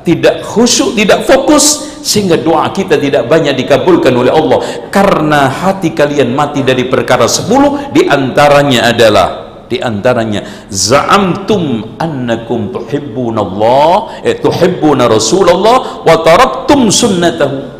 tidak 0.04 0.44
khusyuk 0.44 0.92
tidak 0.96 1.24
fokus 1.24 1.96
sehingga 2.04 2.36
doa 2.36 2.68
kita 2.68 3.00
tidak 3.00 3.24
banyak 3.24 3.56
dikabulkan 3.56 4.12
oleh 4.12 4.28
Allah? 4.28 4.60
Karena 4.92 5.48
hati 5.48 5.96
kalian 5.96 6.36
mati 6.36 6.60
dari 6.60 6.84
perkara 6.84 7.24
sepuluh 7.24 7.88
di 7.96 8.04
antaranya 8.04 8.92
adalah 8.92 9.28
di 9.64 9.80
antaranya 9.80 10.68
za'amtum 10.68 11.96
annakum 11.96 12.68
tuhibbuna 12.68 13.40
Allah 13.40 14.20
eh, 14.20 14.36
tuhibbuna 14.36 15.08
Rasulullah 15.08 16.04
wa 16.04 16.16
taraktum 16.20 16.92
sunnatahu. 16.92 17.72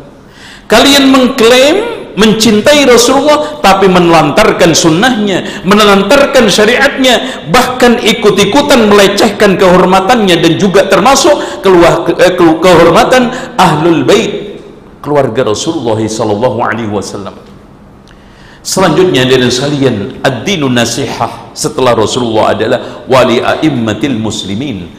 Kalian 0.65 1.13
mengklaim 1.13 1.94
mencintai 2.15 2.87
Rasulullah 2.87 3.59
tapi 3.59 3.91
menelantarkan 3.91 4.71
sunnahnya 4.71 5.63
menelantarkan 5.67 6.47
syariatnya 6.47 7.47
bahkan 7.51 7.99
ikut-ikutan 7.99 8.87
melecehkan 8.87 9.59
kehormatannya 9.59 10.35
dan 10.39 10.53
juga 10.55 10.87
termasuk 10.87 11.35
keluar, 11.59 12.07
ke, 12.07 12.15
ke, 12.15 12.45
kehormatan 12.63 13.29
ahlul 13.59 14.07
bait 14.07 14.45
keluarga 15.05 15.53
Rasulullah 15.53 16.01
sallallahu 16.01 16.57
alaihi 16.65 16.89
wasallam. 16.89 17.37
Selanjutnya 18.65 19.29
dari 19.29 19.45
sekalian 19.53 20.25
ad-dinun 20.25 20.73
nasihah. 20.73 21.53
Setelah 21.53 21.93
Rasulullah 21.93 22.57
adalah 22.57 23.05
wali 23.05 23.37
a'immatil 23.37 24.17
muslimin 24.17 24.89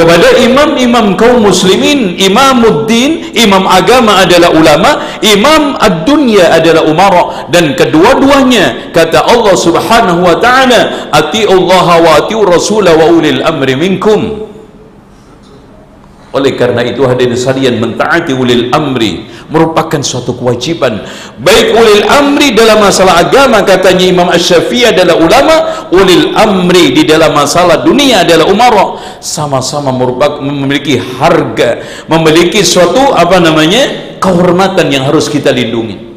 kepada 0.00 0.32
imam-imam 0.40 1.12
kaum 1.12 1.44
muslimin 1.44 2.16
imamuddin 2.16 3.36
imam 3.36 3.68
agama 3.68 4.24
adalah 4.24 4.48
ulama 4.48 5.20
imam 5.20 5.76
ad-dunya 5.76 6.56
adalah 6.56 6.88
umara 6.88 7.24
dan 7.52 7.76
kedua-duanya 7.76 8.96
kata 8.96 9.28
Allah 9.28 9.52
subhanahu 9.52 10.24
wa 10.24 10.40
ta'ala 10.40 11.12
Allah 11.12 11.86
wa 12.00 12.10
ati'u 12.16 12.48
rasulah 12.48 12.96
wa 12.96 13.12
ulil 13.12 13.44
amri 13.44 13.76
minkum. 13.76 14.48
Oleh 16.30 16.54
karena 16.54 16.86
itu 16.86 17.02
hadirin 17.04 17.34
sekalian 17.34 17.82
mentaati 17.82 18.32
ulil 18.32 18.70
amri 18.70 19.26
merupakan 19.50 20.00
suatu 20.00 20.34
kewajiban. 20.34 21.04
Baik 21.38 21.74
ulil 21.74 22.02
amri 22.06 22.54
dalam 22.56 22.80
masalah 22.82 23.22
agama 23.22 23.62
katanya 23.66 24.06
Imam 24.06 24.28
Ash-Syafi'i 24.30 24.90
adalah 24.90 25.18
ulama 25.18 25.56
ulil 25.94 26.32
amri 26.34 26.94
di 26.94 27.02
dalam 27.06 27.34
masalah 27.34 27.82
dunia 27.82 28.22
adalah 28.22 28.46
umara 28.50 28.86
sama-sama 29.20 29.92
merupakan 29.92 30.40
memiliki 30.40 30.96
harga 30.96 31.82
memiliki 32.08 32.64
suatu 32.64 33.12
apa 33.12 33.38
namanya 33.38 34.16
kehormatan 34.22 34.88
yang 34.90 35.04
harus 35.06 35.26
kita 35.26 35.52
lindungi 35.52 36.09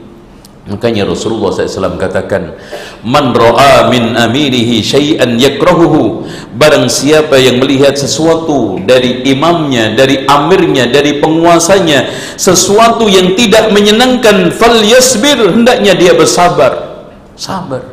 Makanya 0.63 1.03
Rasulullah 1.03 1.51
SAW 1.51 1.99
katakan 1.99 2.55
Man 3.03 3.35
ra'a 3.35 3.91
min 3.91 4.15
amirihi 4.15 4.79
syai'an 4.79 5.35
yakrahuhu. 5.35 6.23
Barang 6.55 6.87
siapa 6.87 7.35
yang 7.35 7.59
melihat 7.59 7.99
sesuatu 7.99 8.79
dari 8.79 9.27
imamnya, 9.27 9.91
dari 9.91 10.23
amirnya, 10.23 10.87
dari 10.87 11.19
penguasanya 11.19 12.07
Sesuatu 12.39 13.11
yang 13.11 13.35
tidak 13.35 13.75
menyenangkan 13.75 14.55
Fal 14.55 14.79
yasbir, 14.79 15.51
hendaknya 15.51 15.99
dia 15.99 16.15
bersabar. 16.15 17.03
Sabar. 17.35 17.83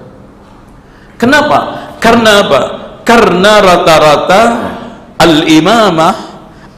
Kenapa? 1.19 1.91
Karena 1.99 2.47
apa? 2.47 2.61
Karena 3.03 3.59
rata-rata 3.59 4.43
Al-imamah 5.19 6.15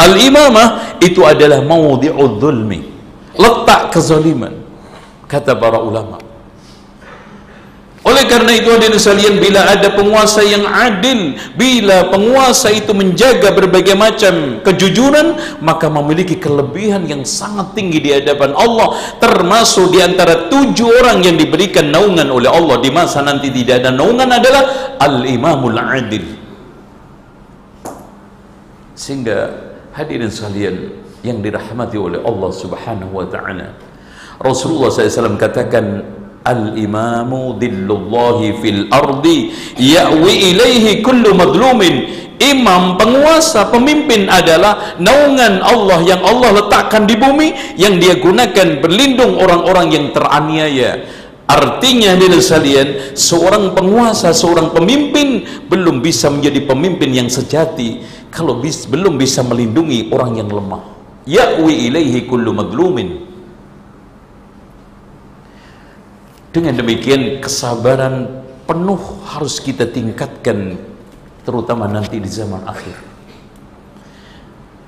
Al-imamah 0.00 0.96
itu 1.05 1.20
adalah 1.20 1.61
mawdi'ud 1.61 2.40
dhulmi 2.40 2.81
Letak 3.37 3.92
kezaliman 3.92 4.62
kata 5.33 5.57
para 5.57 5.81
ulama. 5.81 6.21
Oleh 8.03 8.27
karena 8.27 8.51
itu 8.51 8.66
hadirin 8.66 8.99
sekalian 8.99 9.38
bila 9.38 9.62
ada 9.62 9.95
penguasa 9.95 10.42
yang 10.42 10.66
adil 10.66 11.38
bila 11.55 12.11
penguasa 12.11 12.66
itu 12.75 12.90
menjaga 12.90 13.55
berbagai 13.55 13.95
macam 13.95 14.59
kejujuran 14.66 15.38
maka 15.62 15.87
memiliki 15.87 16.35
kelebihan 16.35 17.07
yang 17.07 17.23
sangat 17.23 17.79
tinggi 17.79 18.03
di 18.03 18.11
hadapan 18.11 18.59
Allah 18.59 18.99
termasuk 19.23 19.95
di 19.95 20.03
antara 20.03 20.51
tujuh 20.51 20.99
orang 20.99 21.23
yang 21.23 21.38
diberikan 21.38 21.95
naungan 21.95 22.27
oleh 22.27 22.51
Allah 22.51 22.83
di 22.83 22.90
masa 22.90 23.23
nanti 23.23 23.55
tidak 23.55 23.87
ada 23.87 23.95
naungan 23.95 24.35
adalah 24.35 24.99
al-imamul 24.99 25.79
adil. 25.79 26.27
Sehingga 28.99 29.38
hadirin 29.95 30.27
sekalian 30.27 30.90
yang 31.23 31.38
dirahmati 31.38 31.95
oleh 31.95 32.18
Allah 32.18 32.51
subhanahu 32.51 33.14
wa 33.14 33.31
ta'ala 33.31 33.91
Rasulullah 34.42 34.90
SAW 34.90 35.38
katakan 35.38 36.02
Al-imamu 36.42 37.55
dillullahi 37.55 38.59
fil 38.59 38.90
ardi 38.90 39.55
Ya'wi 39.78 40.50
ilaihi 40.50 40.98
kullu 40.98 41.38
madlumin 41.38 42.22
Imam, 42.42 42.98
penguasa, 42.98 43.70
pemimpin 43.70 44.26
adalah 44.26 44.98
naungan 44.98 45.62
Allah 45.62 46.02
yang 46.02 46.18
Allah 46.26 46.59
letakkan 46.59 47.07
di 47.07 47.14
bumi 47.14 47.78
yang 47.78 48.02
dia 48.02 48.18
gunakan 48.18 48.83
berlindung 48.83 49.38
orang-orang 49.38 49.94
yang 49.94 50.07
teraniaya. 50.11 51.07
Artinya 51.46 52.18
di 52.18 52.26
sekalian, 52.42 53.14
seorang 53.14 53.78
penguasa, 53.78 54.35
seorang 54.35 54.74
pemimpin 54.74 55.46
belum 55.70 56.02
bisa 56.02 56.35
menjadi 56.35 56.66
pemimpin 56.66 57.14
yang 57.14 57.31
sejati 57.31 58.02
kalau 58.35 58.59
bis, 58.59 58.90
belum 58.90 59.14
bisa 59.14 59.46
melindungi 59.46 60.11
orang 60.11 60.42
yang 60.42 60.50
lemah. 60.50 60.83
Ya'wi 61.22 61.87
ilaihi 61.94 62.26
kullu 62.26 62.50
madlumin 62.50 63.32
Dengan 66.52 66.76
demikian 66.76 67.40
kesabaran 67.40 68.44
penuh 68.68 69.00
harus 69.24 69.56
kita 69.56 69.88
tingkatkan 69.88 70.76
terutama 71.48 71.88
nanti 71.88 72.20
di 72.20 72.28
zaman 72.28 72.60
akhir. 72.68 72.96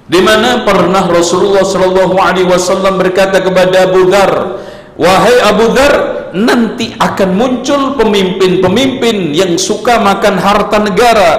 Di 0.05 0.21
mana 0.21 0.69
pernah 0.69 1.09
Rasulullah 1.09 1.65
Shallallahu 1.65 2.21
Alaihi 2.21 2.45
Wasallam 2.45 3.01
berkata 3.01 3.41
kepada 3.41 3.89
Abu 3.89 4.13
Dhar, 4.13 4.61
wahai 5.01 5.41
Abu 5.41 5.73
Dhar, 5.73 5.95
nanti 6.37 6.93
akan 7.01 7.31
muncul 7.33 7.97
pemimpin-pemimpin 7.97 9.33
yang 9.33 9.57
suka 9.57 9.97
makan 10.05 10.37
harta 10.37 10.77
negara. 10.85 11.31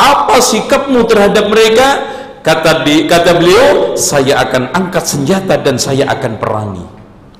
Apa 0.00 0.40
sikapmu 0.40 1.04
terhadap 1.04 1.52
mereka? 1.52 2.16
Kata 2.40 2.86
di, 2.86 3.04
kata 3.04 3.36
beliau, 3.36 3.98
saya 3.98 4.40
akan 4.48 4.72
angkat 4.72 5.04
senjata 5.04 5.60
dan 5.60 5.76
saya 5.76 6.08
akan 6.08 6.40
perangi. 6.40 6.86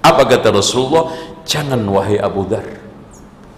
Apa 0.02 0.28
kata 0.28 0.52
Rasulullah? 0.52 1.14
Jangan 1.46 1.80
wahai 1.86 2.18
Abu 2.18 2.44
Dhar 2.44 2.86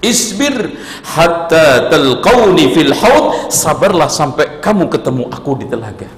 isbir 0.05 0.79
hatta 1.03 1.91
talqawni 1.91 2.71
fil 2.75 2.95
haud. 2.95 3.51
Sabarlah 3.51 4.07
sampai 4.07 4.63
kamu 4.63 4.87
ketemu 4.93 5.27
aku 5.33 5.59
di 5.59 5.67
telaga. 5.67 6.09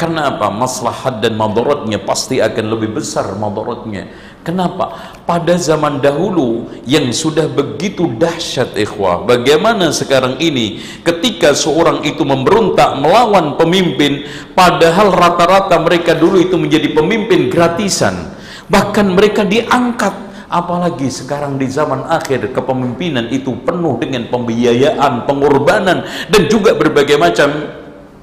Karena 0.00 0.32
apa? 0.32 0.48
maslahat 0.48 1.20
dan 1.20 1.36
madaratnya 1.36 2.00
pasti 2.00 2.40
akan 2.40 2.72
lebih 2.72 2.96
besar 2.96 3.36
madaratnya 3.36 4.08
kenapa? 4.40 4.96
pada 5.28 5.60
zaman 5.60 6.00
dahulu 6.00 6.72
yang 6.88 7.12
sudah 7.12 7.44
begitu 7.44 8.08
dahsyat 8.16 8.80
ikhwah 8.80 9.28
bagaimana 9.28 9.92
sekarang 9.92 10.40
ini? 10.40 10.80
Ketika 11.04 11.52
seorang 11.52 12.00
itu 12.08 12.24
memberontak 12.24 12.96
melawan 12.96 13.60
pemimpin 13.60 14.24
padahal 14.56 15.12
rata-rata 15.12 15.76
mereka 15.84 16.16
dulu 16.16 16.40
itu 16.40 16.56
menjadi 16.56 16.96
pemimpin 16.96 17.52
gratisan 17.52 18.39
bahkan 18.70 19.10
mereka 19.10 19.42
diangkat. 19.42 20.30
Apalagi 20.50 21.06
sekarang 21.06 21.62
di 21.62 21.70
zaman 21.70 22.10
akhir 22.10 22.50
kepemimpinan 22.50 23.30
itu 23.30 23.54
penuh 23.62 24.02
dengan 24.02 24.26
pembiayaan, 24.26 25.22
pengorbanan 25.22 26.02
dan 26.26 26.42
juga 26.50 26.74
berbagai 26.74 27.14
macam 27.14 27.70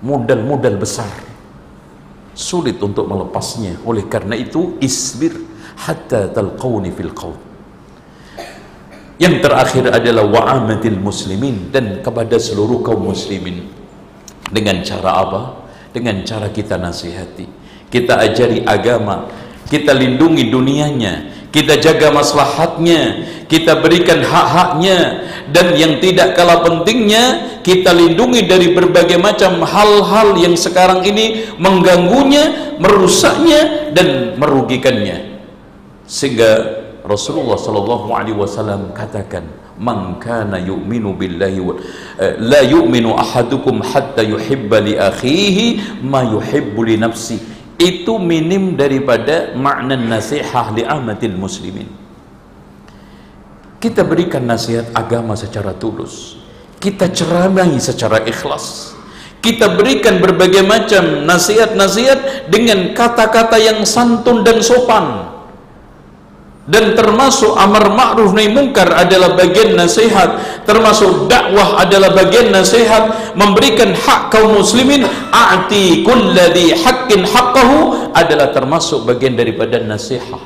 modal-modal 0.04 0.76
besar. 0.76 1.08
Sulit 2.36 2.84
untuk 2.84 3.08
melepasnya. 3.08 3.80
Oleh 3.88 4.12
karena 4.12 4.36
itu 4.36 4.76
isbir 4.84 5.40
hatta 5.88 6.28
talqawni 6.28 6.92
fil 6.92 7.16
qawl 7.16 7.36
yang 9.18 9.42
terakhir 9.42 9.90
adalah 9.90 10.30
wa'amatil 10.30 11.02
muslimin 11.02 11.74
dan 11.74 12.06
kepada 12.06 12.38
seluruh 12.38 12.86
kaum 12.86 13.02
muslimin. 13.02 13.66
Dengan 14.48 14.86
cara 14.86 15.12
apa? 15.26 15.42
dengan 15.98 16.22
cara 16.22 16.54
kita 16.54 16.78
nasihati. 16.78 17.50
Kita 17.90 18.22
ajari 18.22 18.62
agama 18.62 19.26
kita 19.68 19.92
lindungi 19.92 20.48
dunianya. 20.48 21.36
Kita 21.52 21.80
jaga 21.80 22.12
maslahatnya. 22.12 23.28
Kita 23.48 23.80
berikan 23.84 24.24
hak-haknya. 24.24 25.28
Dan 25.52 25.76
yang 25.76 26.00
tidak 26.04 26.36
kalah 26.36 26.64
pentingnya 26.64 27.60
kita 27.64 27.92
lindungi 27.92 28.48
dari 28.48 28.72
berbagai 28.72 29.20
macam 29.20 29.64
hal-hal 29.64 30.36
yang 30.40 30.56
sekarang 30.56 31.04
ini 31.04 31.52
mengganggunya 31.60 32.76
merusaknya 32.80 33.92
dan 33.92 34.40
merugikannya. 34.40 35.40
Sehingga 36.08 36.84
Rasulullah 37.04 37.60
sallallahu 37.60 38.12
alaihi 38.12 38.36
wasallam 38.36 38.92
katakan 38.92 39.48
man 39.80 40.20
kana 40.20 40.60
yu'minu 40.60 41.16
billahi 41.16 41.60
wa 41.64 41.80
eh, 42.20 42.36
la 42.40 42.64
yu'minu 42.64 43.16
ahadukum 43.16 43.80
hatta 43.80 44.24
yuhibba 44.26 44.84
li 44.84 45.00
akhihi 45.00 46.00
ma 46.04 46.28
yuhibbu 46.28 46.82
li 46.84 46.96
nafsihi 47.00 47.57
itu 47.78 48.18
minim 48.18 48.74
daripada 48.74 49.54
makna 49.54 49.94
nasihah 49.94 50.74
li 50.74 50.82
ahmatil 50.82 51.38
muslimin. 51.38 51.86
Kita 53.78 54.02
berikan 54.02 54.42
nasihat 54.50 54.90
agama 54.98 55.38
secara 55.38 55.78
tulus. 55.78 56.42
Kita 56.82 57.14
ceramai 57.14 57.78
secara 57.78 58.26
ikhlas. 58.26 58.98
Kita 59.38 59.78
berikan 59.78 60.18
berbagai 60.18 60.66
macam 60.66 61.24
nasihat-nasihat 61.30 62.50
dengan 62.50 62.98
kata-kata 62.98 63.62
yang 63.62 63.86
santun 63.86 64.42
dan 64.42 64.66
sopan 64.66 65.37
dan 66.68 67.00
termasuk 67.00 67.56
amar 67.56 67.96
ma'ruf 67.96 68.36
nahi 68.36 68.52
mungkar 68.52 68.92
adalah 68.92 69.40
bagian 69.40 69.80
nasihat. 69.80 70.36
Termasuk 70.68 71.32
dakwah 71.32 71.80
adalah 71.80 72.12
bagian 72.12 72.52
nasihat. 72.52 73.34
Memberikan 73.40 73.96
hak 73.96 74.36
kaum 74.36 74.60
muslimin 74.60 75.08
a'ti 75.32 76.04
kulladhi 76.04 76.76
haqqin 76.76 77.24
haqqahu 77.24 78.12
adalah 78.12 78.52
termasuk 78.52 79.08
bagian 79.08 79.40
daripada 79.40 79.80
nasihat 79.80 80.44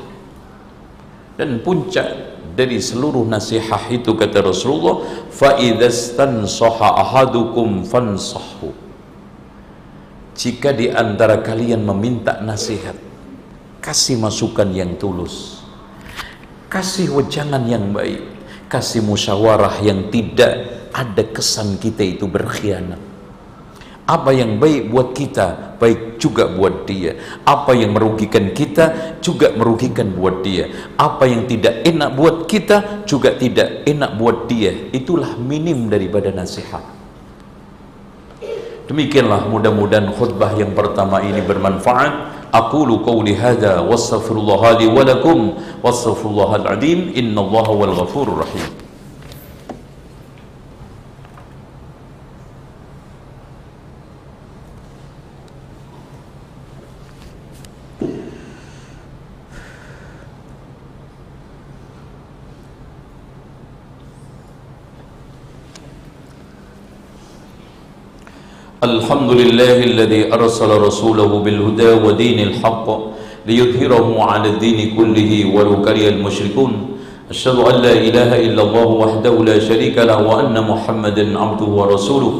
dan 1.34 1.58
puncak 1.64 2.06
dari 2.54 2.78
seluruh 2.78 3.24
nasihat 3.24 3.88
itu 3.90 4.12
kata 4.14 4.44
Rasulullah 4.44 5.26
fa 5.32 5.58
idzastansaha 5.58 7.02
ahadukum 7.02 7.82
fansahu. 7.82 8.70
Jika 10.38 10.70
di 10.70 10.86
antara 10.86 11.42
kalian 11.42 11.82
meminta 11.82 12.38
nasihat 12.38 12.94
kasih 13.82 14.22
masukan 14.22 14.70
yang 14.70 14.94
tulus 14.94 15.61
kasih 16.72 17.12
wejangan 17.12 17.68
yang 17.68 17.92
baik 17.92 18.32
kasih 18.72 19.04
musyawarah 19.04 19.84
yang 19.84 20.08
tidak 20.08 20.88
ada 20.96 21.28
kesan 21.28 21.76
kita 21.76 22.00
itu 22.00 22.24
berkhianat. 22.24 23.12
Apa 24.08 24.32
yang 24.32 24.56
baik 24.56 24.88
buat 24.88 25.12
kita 25.12 25.76
baik 25.76 26.16
juga 26.16 26.48
buat 26.48 26.88
dia. 26.88 27.16
Apa 27.44 27.76
yang 27.76 27.92
merugikan 27.92 28.50
kita 28.56 29.18
juga 29.20 29.52
merugikan 29.52 30.08
buat 30.10 30.40
dia. 30.40 30.68
Apa 30.96 31.28
yang 31.28 31.44
tidak 31.44 31.84
enak 31.84 32.10
buat 32.16 32.48
kita 32.48 33.04
juga 33.04 33.36
tidak 33.36 33.84
enak 33.84 34.10
buat 34.16 34.48
dia. 34.48 34.72
Itulah 34.90 35.36
minim 35.36 35.92
daripada 35.92 36.32
nasihat. 36.32 36.82
Demikianlah 38.90 39.46
mudah-mudahan 39.48 40.10
khutbah 40.12 40.52
yang 40.58 40.74
pertama 40.74 41.22
ini 41.22 41.40
bermanfaat 41.40 42.41
أقول 42.54 42.96
قولي 42.96 43.36
هذا 43.36 43.78
واستغفر 43.78 44.36
الله 44.36 44.72
لي 44.72 44.86
ولكم 44.86 45.52
واستغفر 45.84 46.28
الله 46.28 46.56
العظيم 46.56 47.12
إن 47.16 47.38
الله 47.38 47.60
هو 47.62 47.84
الغفور 47.84 48.28
الرحيم. 48.28 48.81
الحمد 68.92 69.30
لله 69.40 69.76
الذي 69.90 70.22
أرسل 70.36 70.70
رسوله 70.88 71.30
بالهدى 71.44 71.90
ودين 72.04 72.38
الحق 72.48 72.86
ليظهره 73.48 74.06
على 74.30 74.48
الدين 74.52 74.78
كله 74.96 75.32
ولو 75.54 75.74
كره 75.86 76.08
المشركون. 76.14 76.72
أشهد 77.32 77.56
أن 77.70 77.74
لا 77.86 77.94
إله 78.08 78.30
إلا 78.46 78.62
الله 78.66 78.88
وحده 79.02 79.34
لا 79.50 79.56
شريك 79.68 79.96
له 79.98 80.18
وأن 80.30 80.56
محمدا 80.72 81.24
عبده 81.42 81.70
ورسوله. 81.80 82.32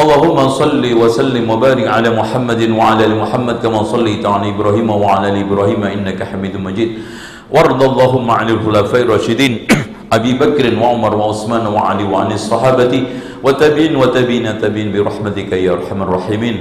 اللهم 0.00 0.38
صل 0.48 0.84
وسلم 1.02 1.44
وبارك 1.50 1.86
على 1.96 2.08
محمد 2.20 2.60
وعلى 2.78 3.00
آل 3.08 3.14
محمد 3.22 3.56
كما 3.64 3.80
صليت 3.84 4.24
على 4.26 4.48
إبراهيم 4.54 4.88
وعلى 4.90 5.28
آل 5.28 5.36
إبراهيم 5.46 5.80
إنك 5.84 6.20
حميد 6.22 6.56
مجيد. 6.56 6.90
وارض 7.54 7.80
اللهم 7.90 8.28
عن 8.30 8.46
الخلفاء 8.54 9.00
الراشدين. 9.02 9.54
أبي 10.12 10.32
بكر 10.42 10.78
وعمر 10.78 11.16
وعثمان 11.16 11.66
وعلي 11.66 12.04
وعن 12.04 12.32
الصحابة 12.32 13.02
وتبين 13.44 13.96
وتبين 13.96 14.58
تبين 14.58 14.88
برحمتك 14.92 15.52
يا 15.52 15.72
أرحم 15.72 16.02
الراحمين. 16.02 16.56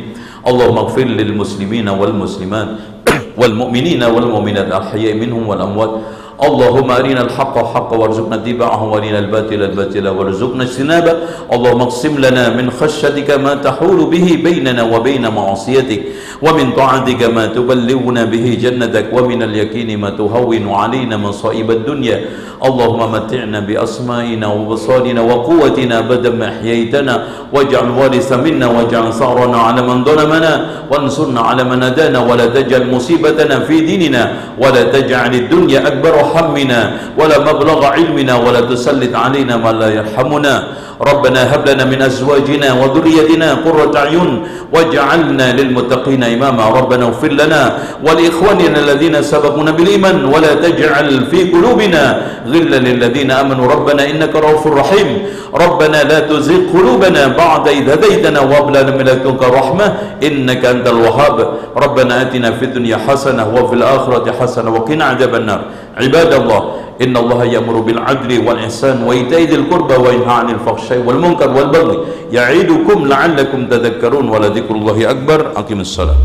اللهم 0.47 0.77
اغفر 0.77 1.03
للمسلمين 1.03 1.89
والمسلمات 1.89 2.69
والمؤمنين 3.39 4.03
والمؤمنات 4.03 4.67
الأحياء 4.67 5.13
منهم 5.17 5.43
والأموات 5.47 5.91
اللهم 6.39 6.91
أرنا 6.91 7.21
الحق 7.21 7.55
حقا 7.73 7.97
وارزقنا 7.97 8.35
اتباعه 8.35 8.83
وأرنا 8.83 9.19
الباطل 9.19 9.61
الباطل 9.63 10.07
وارزقنا 10.07 10.63
اجتنابه. 10.63 11.13
اللهم 11.53 11.81
اقسم 11.81 12.15
لنا 12.17 12.49
من 12.55 12.71
خشيتك 12.71 13.31
ما 13.31 13.53
تحول 13.59 14.05
به 14.05 14.27
بيننا 14.43 14.83
وبين 14.83 15.27
معصيتك 15.27 16.01
ومن 16.41 16.71
طاعتك 16.71 17.21
ما 17.35 17.45
تبلغنا 17.45 18.23
به 18.23 18.45
جنتك 18.61 19.05
ومن 19.11 19.43
اليقين 19.43 19.99
ما 19.99 20.09
تهون 20.09 20.63
علينا 20.69 21.17
مصائب 21.17 21.71
الدنيا. 21.71 22.19
اللهم 22.59 23.11
متعنا 23.11 23.59
بأسمائنا 23.59 24.47
وبصارنا 24.47 25.21
وقوتنا 25.21 26.01
بدل 26.01 26.35
ما 26.35 26.47
أحييتنا. 26.49 27.23
واجعل 27.53 27.89
وارث 27.99 28.29
منا 28.33 28.67
واجعل 28.67 29.13
ثأرنا 29.13 29.57
على 29.57 29.81
من 29.81 30.03
ظلمنا. 30.03 30.53
وانصرنا 30.91 31.41
على 31.41 31.63
من 31.63 31.83
أدانا 31.83 32.19
ولا 32.19 32.45
تجعل 32.45 32.91
مصيبتنا 32.91 33.59
في 33.59 33.79
ديننا 33.79 34.23
ولا 34.59 34.83
تجعل 34.83 35.35
الدنيا 35.35 35.87
أكبر 35.87 36.13
همنا 36.35 36.79
ولا 37.19 37.37
مبلغ 37.39 37.79
علمنا 37.85 38.35
ولا 38.45 38.61
تسلط 38.61 39.13
علينا 39.15 39.57
من 39.57 39.73
لا 39.79 39.89
يرحمنا. 39.89 40.55
ربنا 40.99 41.55
هب 41.55 41.63
لنا 41.69 41.85
من 41.87 42.01
أزواجنا 42.01 42.75
وذريتنا 42.75 43.63
قرة 43.63 43.95
أعين 43.95 44.31
واجعلنا 44.73 45.47
للمتقين 45.55 46.23
إماما. 46.23 46.63
ربنا 46.79 47.03
اغفر 47.05 47.31
لنا 47.39 47.63
ولإخواننا 48.03 48.79
الذين 48.79 49.15
سبقونا 49.23 49.71
بالإيمان 49.71 50.27
ولا 50.27 50.59
تجعل 50.59 51.31
في 51.31 51.39
قلوبنا 51.55 52.03
غلا 52.51 52.79
للذين 52.83 53.31
آمنوا. 53.31 53.65
ربنا 53.67 54.01
إنك 54.11 54.35
رؤوف 54.35 54.67
رحيم. 54.67 55.09
ربنا 55.55 55.99
لا 56.03 56.19
تزغ 56.19 56.75
قلوبنا 56.75 57.27
بعد 57.27 57.65
إذ 57.67 57.85
هديتنا 57.89 58.39
وهب 58.39 58.67
لنا 58.75 58.91
من 58.91 59.03
لدنك 59.07 59.43
رحمة 59.43 59.87
إنك 60.19 60.65
أنت 60.65 60.85
الوهاب. 60.87 61.37
ربنا 61.79 62.13
آتنا 62.21 62.59
في 62.59 62.63
الدنيا 62.69 62.97
حسنة 63.07 63.43
وفي 63.55 63.73
الآخرة 63.79 64.25
حسنة 64.39 64.69
وقنا 64.75 65.03
عذاب 65.15 65.35
النار. 65.35 65.61
عباد 65.99 66.33
الله 66.33 66.61
إن 67.01 67.17
الله 67.17 67.39
يأمر 67.45 67.79
بالعدل 67.79 68.31
والإحسان 68.47 69.03
وإيتاء 69.03 69.41
ذي 69.41 69.55
القربى 69.55 69.95
وينهى 69.95 70.33
عن 70.39 70.49
الفحشاء 70.49 70.99
والمنكر 71.07 71.49
والبغي 71.49 71.97
يعيدكم 72.31 73.07
لعلكم 73.07 73.59
تذكرون 73.67 74.29
ولذكر 74.29 74.75
الله 74.75 74.97
أكبر. 75.11 75.39
أقم 75.55 75.79
الصلاة. 75.79 76.19